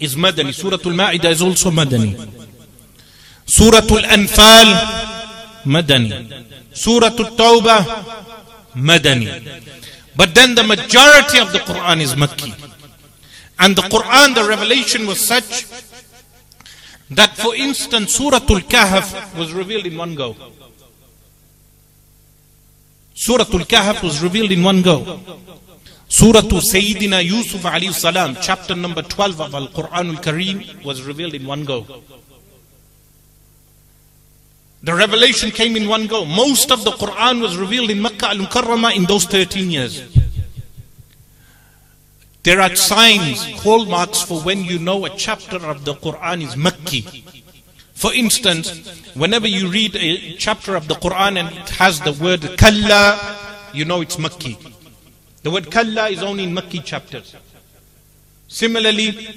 [0.02, 0.54] is Madani.
[0.54, 2.18] Surah Al-Ma'idah is also Madani.
[3.46, 4.70] Surah Al-Anfal,
[5.66, 6.74] Madani.
[6.74, 7.86] Surah Al-Tawbah,
[8.76, 9.62] Madani.
[10.16, 12.52] But then the majority of the Quran is Makki.
[13.60, 15.68] And the Quran, the revelation was such
[17.12, 20.36] that, for instance, Surah Al-Kahf was revealed in one go.
[23.14, 25.20] Surah Al-Kahf was revealed in one go.
[26.12, 31.04] Surah to Sayyidina Yusuf alayhi salam, chapter number 12 of Al Quran al Kareem, was
[31.04, 31.86] revealed in one go.
[34.84, 36.26] The revelation came in one go.
[36.26, 40.04] Most of the Quran was revealed in Makkah al Mukarramah in those 13 years.
[42.44, 47.24] There are signs, hallmarks for when you know a chapter of the Quran is Makki.
[47.94, 48.70] For instance,
[49.16, 53.86] whenever you read a chapter of the Quran and it has the word Kalla, you
[53.86, 54.71] know it's Makki.
[55.44, 57.36] The word kalla is only in Makki chapters.
[58.48, 59.28] Similarly,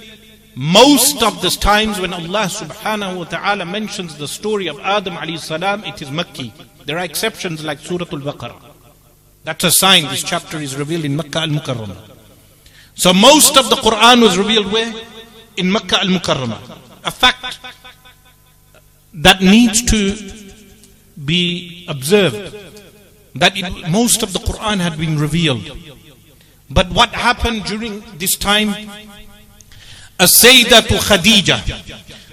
[0.54, 5.38] most of the times when Allah subhanahu wa ta'ala mentions the story of Adam alayhi
[5.38, 6.52] salam, it is Makki.
[6.84, 8.60] There are exceptions like Surah Al-Baqarah.
[9.44, 11.96] That's a sign this chapter is revealed in Makkah al-Mukarramah.
[12.94, 14.92] So most of the Quran was revealed where?
[15.58, 16.78] In Makkah al-Mukarramah.
[17.04, 17.58] A fact
[19.12, 20.16] that needs to
[21.22, 22.56] be observed.
[23.34, 25.70] That it, most of the Quran had been revealed.
[26.70, 28.70] But what happened during this time?
[30.18, 31.58] As-Sayyidatu Khadija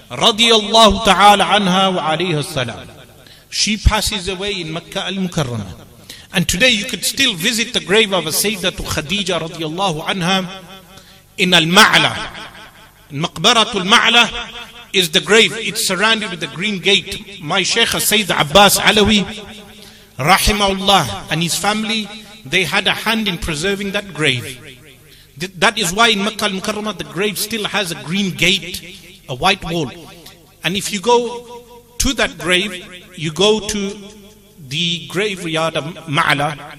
[0.08, 2.88] radiyallahu ta'ala anha wa salam.
[3.50, 5.86] She passes away in Makkah al-Mukarramah.
[6.32, 10.62] And today you could still visit the grave of Sayyidatu Khadija radiyallahu anha
[11.36, 12.14] in Al-Ma'la.
[13.10, 14.30] Maqbaratul Ma'la
[14.94, 15.52] is the grave.
[15.56, 17.42] It's surrounded with a green gate.
[17.42, 19.24] My Shaykh Sayyid Abbas Alawi,
[20.16, 22.08] rahimahullah, and his family
[22.44, 24.58] they had a hand in preserving that grave.
[25.58, 29.64] That is why in Makkah al-Mukarramah the grave still has a green gate, a white
[29.64, 29.90] wall.
[30.64, 31.62] And if you go
[31.98, 32.84] to that grave,
[33.16, 33.96] you go to
[34.68, 36.78] the graveyard of Ma'ala.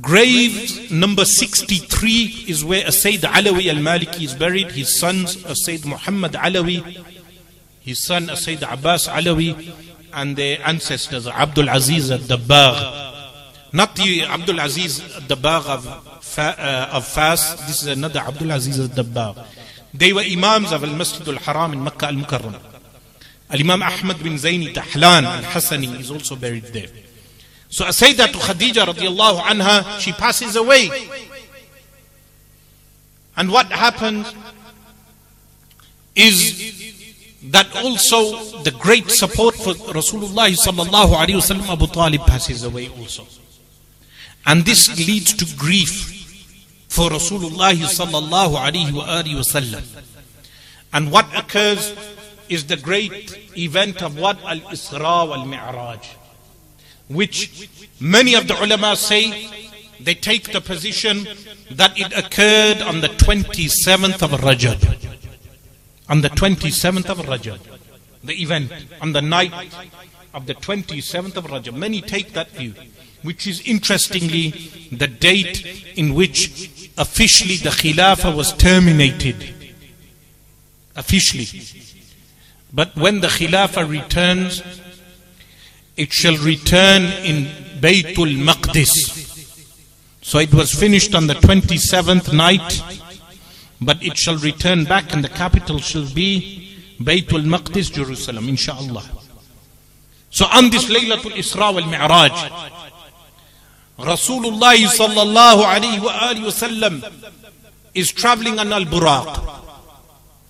[0.00, 4.70] Grave number 63 is where Sayyid Alawi al Maliki is buried.
[4.70, 7.04] His sons, Sayyid Muhammad Alawi,
[7.80, 9.74] his son Sayyid Abbas Alawi,
[10.12, 13.17] and their ancestors, Abdul Aziz al Dabbagh.
[13.72, 15.86] Not the Abdul Aziz al Dabbagh of,
[16.38, 19.44] uh, of Fas, this is another Abdul Aziz al Dabbagh.
[19.92, 22.58] They were Imams of Al Masjid al Haram in Makkah al Mukarram.
[23.50, 26.88] Al Imam Ahmad bin Zaini Dahlan al Hassani is also buried there.
[27.68, 30.90] So Sayyidat Khadija radiallahu anha, she passes away.
[33.36, 34.32] And what happens
[36.14, 42.88] is that also the great support for Rasulullah sallallahu alaihi wasallam Abu Talib passes away
[42.88, 43.26] also.
[44.46, 46.14] And this leads to grief
[46.88, 49.84] for Rasulullah sallallahu alaihi wasallam.
[50.92, 51.94] And what occurs
[52.48, 56.16] is the great event of what Al-Isra wal-Mi'raj
[57.08, 57.68] which
[58.00, 59.48] many of the ulama say
[60.00, 61.26] they take the position
[61.70, 65.16] that it occurred on the 27th of Rajab.
[66.08, 67.58] On the 27th of Rajab.
[68.22, 69.52] The event on the night
[70.32, 71.74] of the 27th of Rajab.
[71.74, 72.74] Many take that view,
[73.22, 74.50] which is interestingly
[74.92, 75.64] the date
[75.96, 79.54] in which officially the Khilafah was terminated.
[80.96, 81.46] Officially.
[82.72, 84.62] But when the Khilafah returns,
[85.96, 87.46] it shall return in
[87.80, 89.26] Baytul Maqdis.
[90.22, 92.82] So it was finished on the 27th night,
[93.80, 99.04] but it shall return back and the capital shall be Baytul Maqdis, Jerusalem, inshaAllah.
[100.30, 102.87] So on this Laylatul Isra wal Mi'raj,
[103.98, 107.02] Rasulullah sallallahu alayhi wasallam
[107.94, 109.44] is traveling on Al Buraq.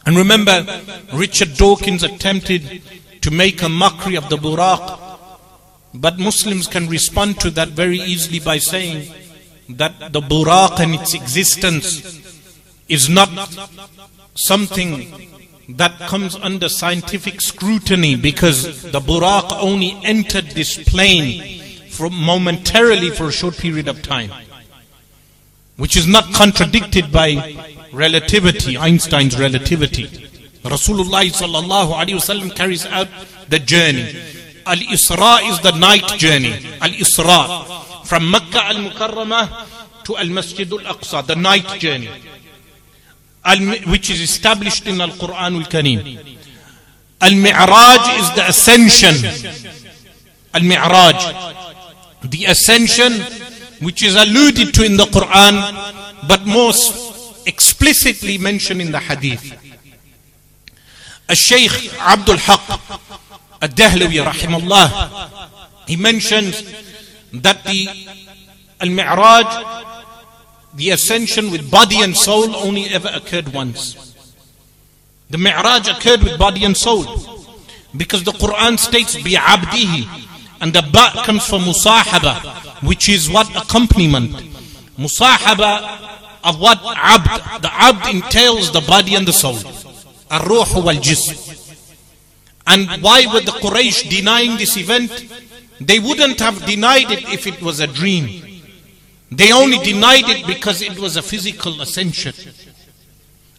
[0.07, 0.65] And remember,
[1.15, 2.83] Richard Dawkins attempted
[3.23, 5.09] to make a mockery of the Buraq
[5.95, 9.13] but Muslims can respond to that very easily by saying
[9.71, 12.21] that the buraq and its existence
[12.89, 13.29] is not
[14.35, 15.13] something
[15.69, 21.58] that comes under scientific scrutiny because the buraq only entered this plane
[21.99, 24.31] for momentarily for a short period of time
[25.77, 27.29] which is not contradicted by
[27.93, 30.07] relativity Einstein's relativity
[30.75, 33.09] Rasulullah sallallahu alaihi wasallam carries out
[33.49, 34.09] the journey
[34.69, 36.53] Al Isra is the night journey.
[36.83, 38.05] Al Isra.
[38.07, 42.11] From Mecca al Mukarramah to Al Masjid al Aqsa, the night journey.
[43.87, 46.03] Which is established in Al Quran al Kareem.
[47.23, 49.17] Al Mi'raj is the ascension.
[50.53, 51.17] Al Mi'raj
[52.23, 53.13] the ascension
[53.81, 55.55] which is alluded to in the Quran
[56.29, 59.55] but most explicitly mentioned in the Hadith.
[61.29, 62.81] a Shaykh Abdul Haq
[63.63, 64.87] Al-Dahlawi rahimahullah
[65.87, 66.63] he mentions
[67.33, 67.89] that the
[68.81, 69.79] Al-Mi'raj
[70.75, 74.15] the ascension with body and soul only ever occurred once.
[75.31, 77.05] The Mi'raj occurred with body and soul
[77.97, 80.28] because the Quran states bi abdihi
[80.61, 84.33] and the ba comes from musahaba, which is what accompaniment.
[84.99, 87.63] Musahaba of what abd.
[87.63, 89.59] The abd entails the body and the soul.
[90.31, 91.55] Ar-ruh wal-jism.
[92.67, 95.11] And why were the Quraysh denying this event?
[95.81, 98.63] They wouldn't have denied it if it was a dream.
[99.31, 102.35] They only denied it because it was a physical ascension.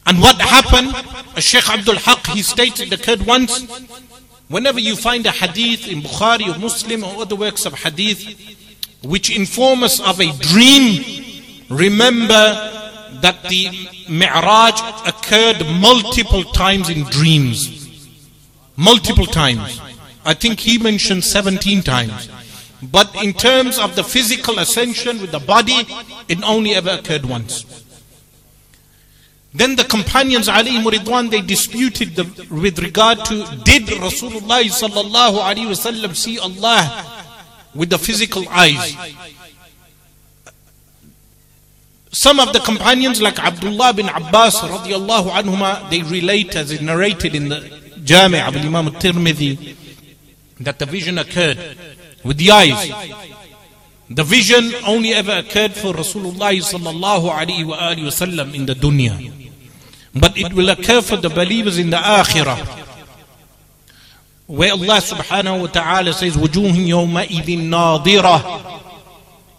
[0.05, 0.95] And what happened?
[1.41, 3.65] Sheikh Abdul Haq, he stated, occurred once.
[4.49, 8.57] Whenever you find a hadith in Bukhari or Muslim or other works of hadith
[9.03, 12.43] which inform us of a dream, remember
[13.21, 13.69] that the
[14.09, 17.79] Mi'raj occurred multiple times in dreams
[18.79, 19.81] multiple times.
[20.23, 22.29] I think he mentioned 17 times.
[22.81, 25.85] But in terms of the physical ascension with the body,
[26.29, 27.78] it only ever occurred once.
[29.53, 32.23] Then the companions, alayhimur ridwan, they disputed the,
[32.53, 37.25] with regard to did Rasulullah sallallahu alaihi wasallam see Allah
[37.73, 38.95] with the physical eyes?
[42.11, 47.33] Some of the companions, like Abdullah bin Abbas radiallahu anhuma, they relate as it narrated
[47.33, 47.59] in the
[48.03, 49.75] Jami' of Imam al-Tirmidhi
[50.59, 51.57] that the vision occurred
[52.23, 52.91] with the eyes.
[54.09, 59.38] The vision only ever occurred for Rasulullah sallallahu alaihi wasallam in the dunya.
[60.14, 62.82] But it will occur for the believers in the akhirah.
[64.46, 68.80] Where Allah subhanahu wa ta'ala says, وَجُوهٍ يَوْمَئِذٍ نَاظِرَةٍ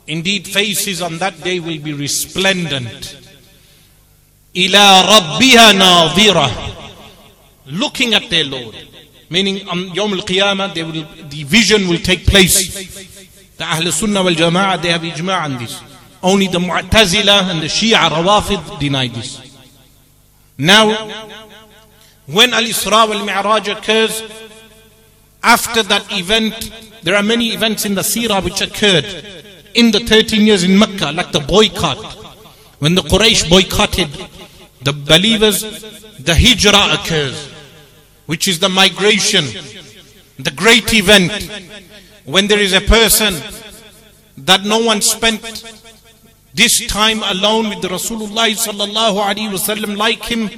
[0.07, 3.19] Indeed, faces on that day will be resplendent.
[4.53, 6.75] إِلَى رَبِّهَا نَاظِرَةٍ
[7.67, 8.75] looking at their Lord.
[9.29, 13.55] Meaning on Yawm al-Qiyamah, the vision will take place.
[13.57, 15.81] The Ahl Sunnah wal Jama'ah, they have ijma' on this.
[16.21, 19.48] Only the Mu'tazila and the Shia Rawafid deny this.
[20.60, 21.08] Now,
[22.26, 24.22] when Al Isra wal Mi'raj occurs,
[25.42, 26.70] after that event,
[27.02, 29.06] there are many events in the Sirah which occurred
[29.72, 31.96] in the 13 years in Mecca, like the boycott.
[32.78, 34.10] When the Quraysh boycotted
[34.82, 35.62] the believers,
[36.18, 37.48] the Hijrah occurs,
[38.26, 39.46] which is the migration,
[40.38, 41.32] the great event.
[42.26, 43.34] When there is a person
[44.36, 45.79] that no one spent
[46.54, 50.48] this time alone with the Rasulullah sallallahu alaihi wasallam like him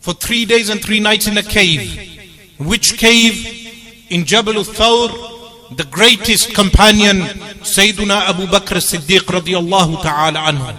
[0.00, 2.18] for three days and three nights in a cave.
[2.58, 3.56] Which cave?
[4.10, 7.16] In Jabal al-Thawr, the greatest companion,
[7.60, 10.76] Sayyiduna Abu Bakr as-Siddiq radiyallahu ta'ala anhu.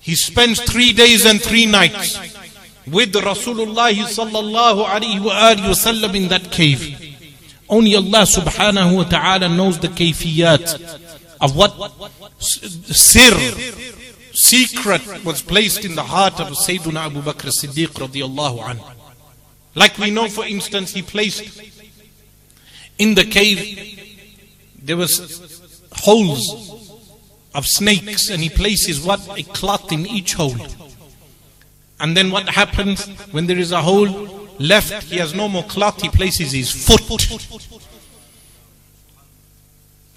[0.00, 2.18] He spends three days and three nights
[2.86, 6.96] with Rasulullah sallallahu alaihi wasallam in that cave.
[7.68, 10.64] Only Allah subhanahu wa ta'ala knows the kayfiyat
[11.40, 11.72] of what
[12.38, 13.30] sir,
[14.32, 18.92] secret was placed in the heart of Sayyiduna Abu Bakr Siddiq radiallahu anhu.
[19.74, 21.60] Like we know, for instance, he placed
[22.98, 23.98] in the cave,
[24.82, 26.98] there was holes
[27.54, 29.20] of snakes and he places what?
[29.38, 30.56] A cloth in each hole.
[32.00, 34.08] And then what happens when there is a hole
[34.58, 37.02] left, he has no more cloth, he places his foot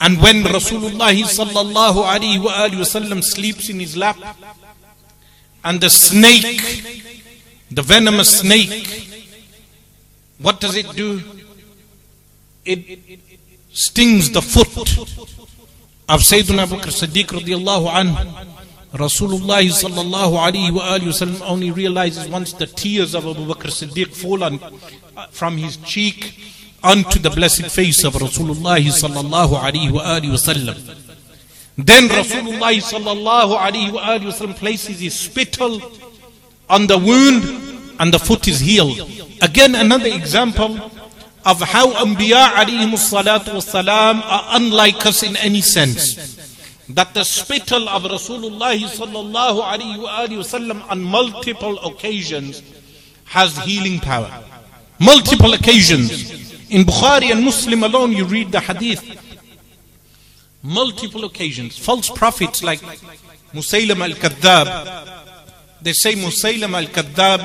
[0.02, 4.18] and when Rasulullah sallallahu wasallam sleeps in his lap,
[5.64, 6.60] and the snake,
[7.70, 8.88] the venomous snake,
[10.40, 11.22] what does it do?
[12.66, 13.20] It
[13.72, 14.68] stings the foot
[16.10, 18.48] of Sayyidina Abu Bakr Siddiq radiallahu anhu.
[18.94, 24.60] Rasulullah sallallahu alaihi wasallam only realizes once the tears of Abu Bakr Siddiq fall on,
[25.16, 26.34] uh, from his cheek
[26.84, 30.76] unto the blessed face of Rasulullah sallallahu alaihi wasallam.
[31.78, 35.82] Then Rasulullah sallallahu alaihi wasallam places his spittle
[36.70, 37.44] on the wound
[38.00, 39.00] and the foot is healed.
[39.42, 40.80] Again another example
[41.46, 46.38] of how Anbiya alayhi salatu wasalam are unlike us in any sense.
[46.90, 52.62] That the spittle of Rasulullah sallallahu alaihi wasallam on multiple occasions
[53.26, 54.44] has healing power.
[55.00, 56.41] Multiple occasions.
[56.72, 59.04] In Bukhari and Muslim alone, you read the hadith.
[60.64, 61.78] Multiple occasions.
[61.78, 62.80] False prophets like
[63.54, 64.68] Musaylam al Kadhab.
[65.82, 67.42] They say Musaylam al Kadhab.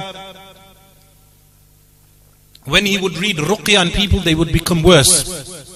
[2.66, 5.74] When he would read Ruqya on people, they would become worse.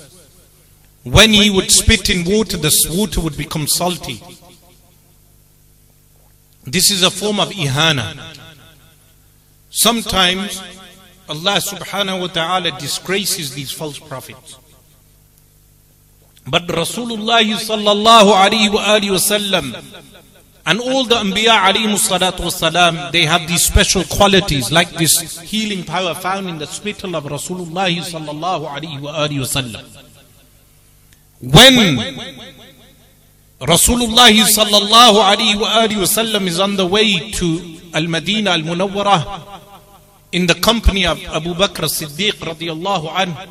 [1.02, 4.22] When he would spit in water, the water would become salty.
[6.64, 8.36] This is a form of ihana.
[9.70, 10.62] Sometimes
[11.30, 14.58] Allah subhanahu wa ta'ala disgraces these false prophets.
[16.46, 19.76] But Rasulullah sallallahu alayhi wa wasallam
[20.66, 25.84] and all the Anbiya alayhi salatu wasalam, they have these special qualities like this healing
[25.84, 29.84] power found in the spittle of Rasulullah sallallahu alayhi wa wasallam.
[31.40, 31.96] When
[33.60, 39.59] Rasulullah sallallahu alayhi wa wasallam is on the way to Al-Madinah Al-Munawwarah,
[40.32, 43.48] in the company of Abu Bakr Siddiq radiallahu anhu,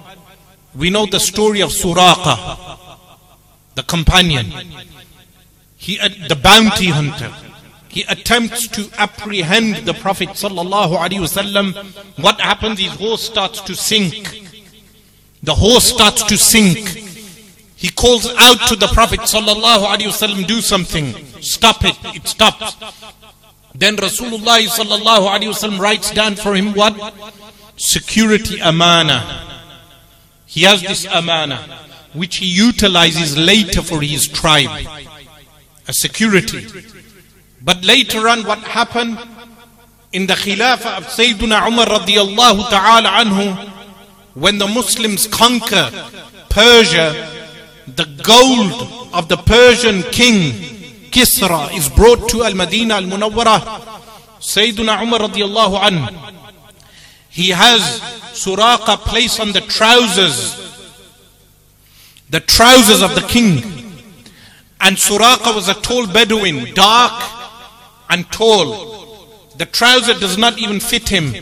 [0.75, 2.77] we know the story of Suraqa,
[3.75, 4.51] the companion.
[5.77, 7.33] He, uh, the bounty hunter.
[7.87, 11.75] He attempts to apprehend the Prophet sallallahu alaihi wasallam.
[12.21, 12.79] What happens?
[12.79, 14.45] His horse starts to sink.
[15.41, 16.77] The horse starts to sink.
[17.75, 21.15] He calls out to the Prophet sallallahu alaihi wasallam, "Do something!
[21.41, 21.97] Stop it!
[22.13, 22.75] It stops."
[23.75, 27.13] Then Rasulullah sallallahu alaihi wasallam writes down for him what?
[27.77, 29.45] Security amana.
[30.45, 31.79] He has this amana
[32.13, 34.87] which he utilizes later for his tribe.
[35.87, 36.65] A security.
[37.61, 39.19] But later on what happened?
[40.11, 43.69] In the Khilafah of Sayyidina Umar radiallahu ta'ala anhu,
[44.33, 45.91] when the Muslims conquer
[46.49, 47.29] Persia,
[47.95, 50.78] the gold of the Persian king
[51.09, 53.61] Kisra is brought to Al Madinah Al Munawwarah,
[54.39, 56.35] Sayyiduna Umar radiallahu anhu,
[57.29, 57.81] he has
[58.33, 60.55] Suraqa placed on the trousers,
[62.29, 63.57] the trousers of the king.
[64.81, 67.21] And Suraqa was a tall Bedouin, dark
[68.09, 69.47] and tall.
[69.57, 71.33] The trouser does not even fit him.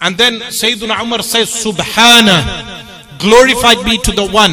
[0.00, 2.77] And then Sayyiduna Umar says, Subhana,
[3.18, 4.52] glorified be to the one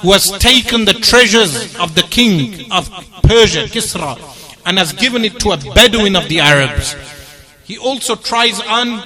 [0.00, 2.88] who has taken the treasures of the king of
[3.22, 4.18] Persia, Kisra,
[4.66, 6.94] and has given it to a Bedouin of the Arabs.
[7.64, 9.02] He also tries on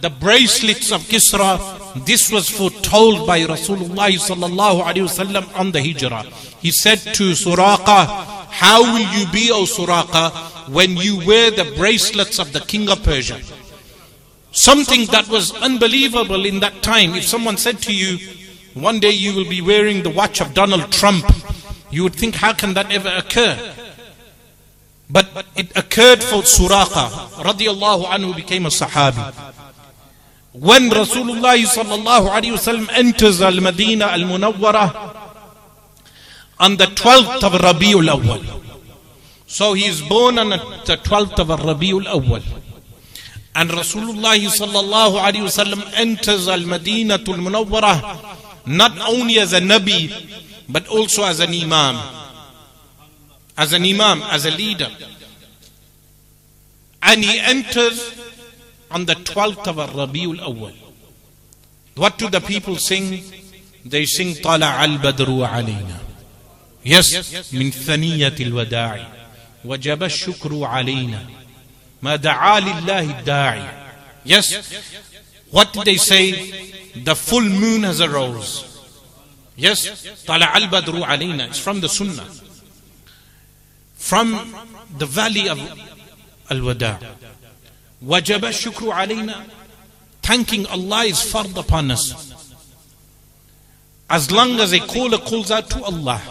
[0.00, 2.04] the bracelets of Kisra.
[2.04, 6.24] This was foretold by Rasulullah sallallahu alaihi wasallam on the Hijrah.
[6.60, 8.06] He said to Suraqa,
[8.52, 13.02] how will you be, O Suraqa, when you wear the bracelets of the king of
[13.02, 13.40] Persia?
[14.50, 17.14] Something that was unbelievable in that time.
[17.14, 18.18] If someone said to you,
[18.74, 21.24] one day you will be wearing the watch of Donald Trump,
[21.90, 23.74] you would think, how can that ever occur?
[25.10, 27.08] But it occurred for Suraqa,
[27.44, 29.52] radiallahu anhu, became a Sahabi.
[30.52, 35.16] When Rasulullah sallallahu alayhi wasallam enters Al-Madinah Al-Munawwarah
[36.60, 38.62] on the 12th of Rabiul Awwal.
[39.46, 42.42] So he is born on the 12th of Rabiul Awwal.
[43.54, 50.11] And Rasulullah sallallahu alayhi wasallam enters Al-Madinah Al-Munawwarah not only as a Nabi,
[50.69, 51.95] but also as an Imam.
[53.57, 54.89] As an Imam, as a leader.
[57.01, 58.13] And he enters
[58.91, 60.75] on the 12th of Rabiul Awwal.
[61.95, 63.23] What do the people sing?
[63.85, 65.99] They sing طلع البدر علينا.
[66.83, 69.07] Yes, من ثنية الوداع
[69.65, 71.25] وجب الشكر علينا
[72.01, 73.69] ما دعا لله الداعي.
[74.25, 74.53] Yes,
[75.51, 76.70] what did they say?
[77.03, 78.63] The full moon has arose.
[79.55, 79.87] Yes,
[80.27, 81.47] طلع البدر علينا.
[81.49, 82.27] It's from the Sunnah.
[83.95, 84.55] From
[84.97, 85.59] the valley of
[86.49, 86.99] Al-Wada.
[88.05, 89.45] وجب الشكر علينا
[90.21, 92.33] thanking Allah is fard upon us
[94.09, 96.21] as long as a caller calls out to Allah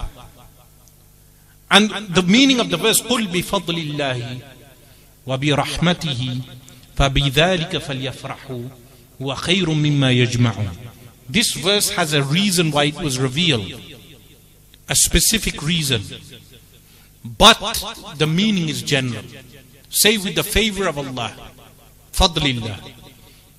[1.70, 4.38] and the meaning of the verse قل بفضل الله
[5.26, 6.38] وبرحمته
[6.96, 8.68] فبذلك فليفرحوا
[9.22, 10.76] هو خير مما يجمعون
[11.28, 13.72] This verse has a reason why it was revealed.
[14.88, 16.02] A specific reason.
[17.24, 17.58] But
[18.16, 19.24] the meaning is general.
[19.90, 21.32] Say with the favor of Allah.
[22.12, 22.62] فضل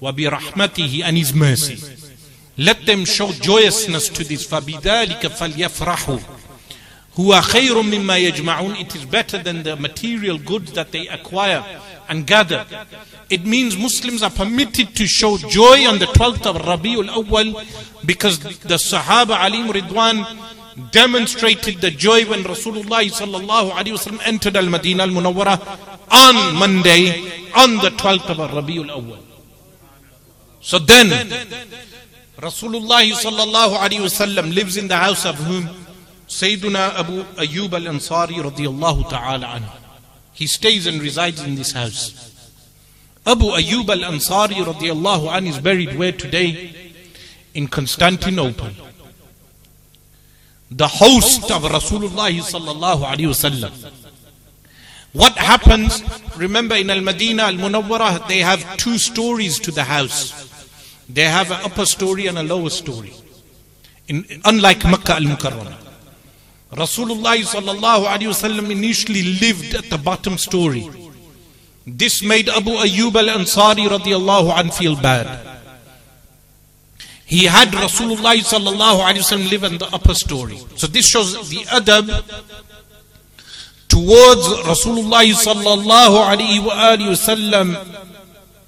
[0.02, 1.78] وبرحمته and His mercy.
[2.58, 4.46] Let them show joyousness to this.
[4.48, 6.20] فبذلك فليفرحوا
[7.20, 11.64] هو خير مما يجمعون It is better than the material goods that they acquire
[12.10, 12.66] and gather.
[13.30, 18.40] It means Muslims are permitted to show joy on the 12th of Rabiul Awwal because
[18.40, 20.26] the Sahaba Ali Ridwan
[20.92, 25.58] demonstrated the joy when Rasulullah sallallahu alaihi wasallam entered Al Madinah Al Munawwara
[26.12, 27.20] on Monday
[27.56, 29.24] on the 12th of Rabiul Awwal.
[30.62, 31.08] So then
[32.38, 35.68] Rasulullah sallallahu alaihi wasallam lives in the house of whom
[36.33, 39.77] Sayyiduna Abu Ayyub al-Ansari radiyallahu ta'ala anhu.
[40.33, 42.31] He stays and resides in this house.
[43.27, 46.75] Abu Ayyub al-Ansari radiyallahu anhu is buried where today?
[47.55, 48.71] In Constantinople
[50.77, 53.73] the host of Rasulullah sallallahu alaihi wasallam.
[55.13, 56.03] What happens?
[56.39, 60.33] Remember in Al Madinah Al Munawwarah, they have two stories to the house.
[61.09, 63.13] They have an upper story and a lower story.
[64.09, 65.92] In, unlike Makkah Al Mukarramah.
[66.73, 67.37] Rasulullah
[68.71, 70.89] initially lived at the bottom story.
[71.87, 75.27] This made Abu Ayyub al Ansari radiallahu an feel bad.
[77.27, 80.59] He had Rasulullah sallallahu live in the upper story.
[80.77, 82.09] So this shows the adab
[83.89, 85.25] towards Rasulullah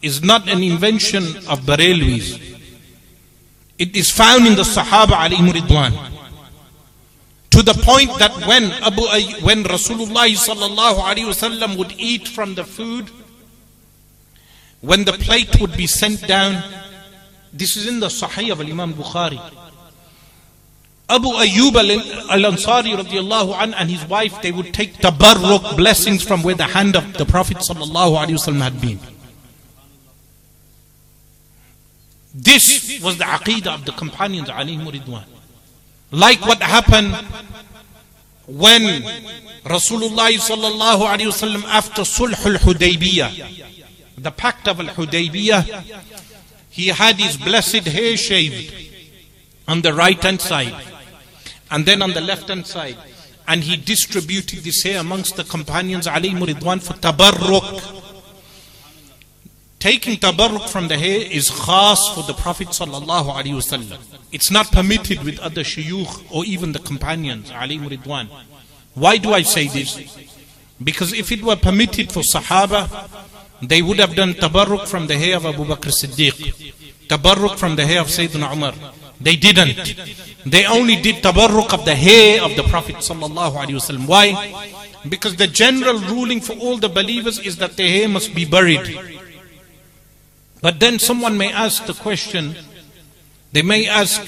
[0.03, 2.59] is not an invention of Barelwis.
[3.79, 6.14] It is found in the Sahaba alayhim ridwan.
[7.55, 10.27] To the point that when Abu uh, when Rasulullah
[11.77, 13.11] would eat from the food,
[14.81, 16.63] when the plate would be sent down,
[17.53, 19.39] this is in the Sahih of Imam Bukhari.
[21.09, 21.77] Abu Ayyub
[22.29, 27.25] al-Ansari and his wife, they would take tabarruk blessings from where the hand of the
[27.25, 28.99] Prophet sallallahu alaihi wasallam had been.
[32.35, 35.25] This was the aqidah of the companions alayhim ridwan.
[36.11, 37.15] Like what happened
[38.47, 38.83] when
[39.65, 43.73] Rasulullah sallallahu alaihi wasallam after Sulh al-Hudaybiyah,
[44.19, 45.83] the pact of al-Hudaybiyah,
[46.71, 48.75] he had his blessed hair shaved
[49.67, 50.75] on the right hand side
[51.71, 52.97] and then on the left hand side.
[53.47, 58.04] And he distributed this hair amongst the companions alayhimur ridwan for tabarruk.
[59.85, 63.99] Taking tabarruk from the hair is khas for the Prophet sallallahu alaihi wasallam.
[64.33, 68.31] It's not permitted with other shuyukh or even the companions alayhimur ridwan.
[68.95, 69.91] Why do I say this?
[70.83, 73.11] Because if it were permitted for Sahaba,
[73.61, 76.73] they would have done tabarruk from the hair of Abu Bakr Siddiq,
[77.07, 78.73] tabarruk from the hair of Sayyidina Umar.
[79.21, 79.77] They didn't.
[80.47, 84.07] They only did tabarruk of the hair of the Prophet sallallahu alaihi wasallam.
[84.07, 84.33] Why?
[85.07, 89.14] Because the general ruling for all the believers is that the hair must be buried.
[90.65, 92.57] But then someone may ask the question,
[93.53, 94.19] they may ask,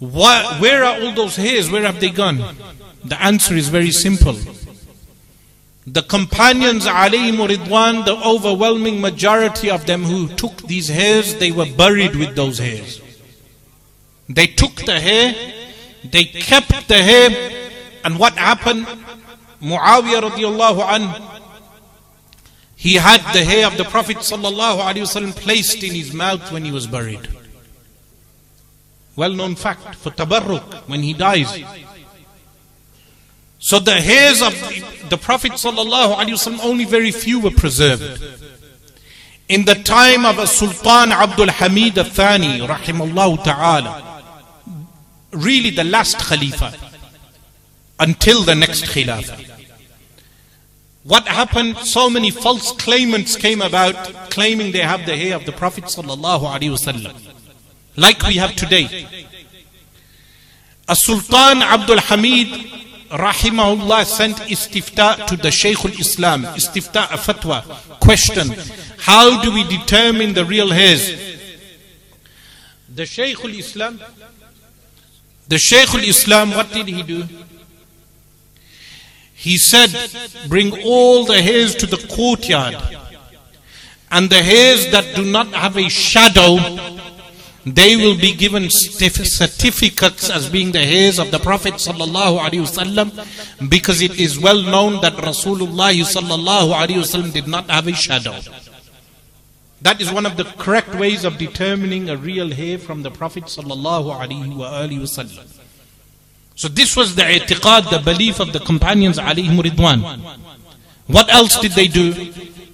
[0.00, 1.70] why, where are all those hairs?
[1.70, 2.56] Where have they gone?
[3.04, 4.36] The answer is very simple.
[5.86, 12.16] The companions, ridwan, the overwhelming majority of them who took these hairs, they were buried
[12.16, 13.00] with those hairs.
[14.28, 15.36] They took the hair,
[16.02, 17.70] they kept the hair,
[18.02, 18.86] and what happened?
[19.62, 21.37] Muawiyah radiallahu anhu,
[22.78, 26.86] he had the hair of the Prophet wasallam placed in his mouth when he was
[26.86, 27.28] buried.
[29.16, 31.60] Well known fact for tabarruk when he dies.
[33.58, 34.54] So the hairs of
[35.10, 38.22] the Prophet ﷺ, only very few were preserved.
[39.48, 44.22] In the time of Sultan Abdul Hamid al-Thani, rahimallahu ta'ala,
[45.32, 46.72] really the last Khalifa,
[47.98, 49.47] until the next Khilafah.
[51.08, 51.78] What happened?
[51.78, 53.94] So many false claimants came about
[54.30, 57.32] claiming they have the hair of the Prophet ﷺ,
[57.96, 59.06] like we have today.
[60.86, 62.48] A Sultan Abdul Hamid
[63.08, 67.62] rahimahullah sent istifta to the Shaykh al-Islam, istifta a fatwa,
[68.00, 68.54] question,
[68.98, 71.10] how do we determine the real hairs?
[72.94, 73.98] The Shaykh al-Islam,
[75.48, 77.24] the Shaykh al-Islam, what did he do?
[79.38, 79.94] He said,
[80.48, 82.74] bring all the hairs to the courtyard
[84.10, 86.56] and the hairs that do not have a shadow
[87.64, 92.40] they will be given certificates as being the hairs of the Prophet sallallahu
[93.68, 98.40] because it is well known that Rasulullah sallallahu did not have a shadow.
[99.82, 103.44] That is one of the correct ways of determining a real hair from the Prophet
[103.44, 104.08] sallallahu
[106.58, 110.18] So this was the i'tiqad, the belief of the companions alayhim ridwan.
[111.06, 112.12] What else did they do?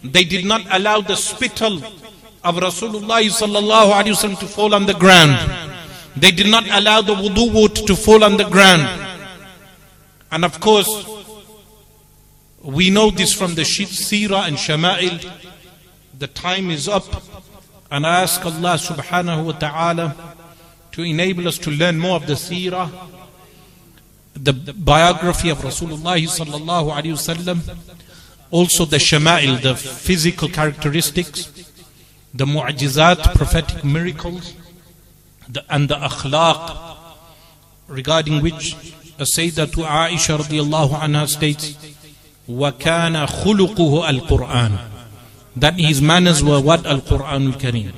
[0.03, 1.85] They did not allow the spittle
[2.43, 5.37] of Rasulullah sallallahu wasallam to fall on the ground.
[6.17, 8.89] They did not allow the wudu water to fall on the ground.
[10.33, 11.07] And of course,
[12.63, 15.31] we know this from the Sirah and Shama'il.
[16.19, 17.05] The time is up.
[17.91, 20.37] And I ask Allah subhanahu wa ta'ala
[20.93, 22.91] to enable us to learn more of the Sirah,
[24.34, 27.78] the biography of Rasulullah sallallahu alaihi wasallam,
[28.52, 31.60] also the Shama'il, the physical characteristics
[32.34, 34.54] the mu'jizat, prophetic miracles,
[35.48, 36.96] the, and the akhlaq,
[37.88, 38.74] regarding which
[39.18, 41.76] a Sayyidatu Aisha radiallahu anha states,
[42.48, 44.80] وَكَانَ خُلُقُهُ الْقُرْآنِ
[45.56, 46.86] That his manners were what?
[46.86, 47.94] Al-Qur'an al-Kareem.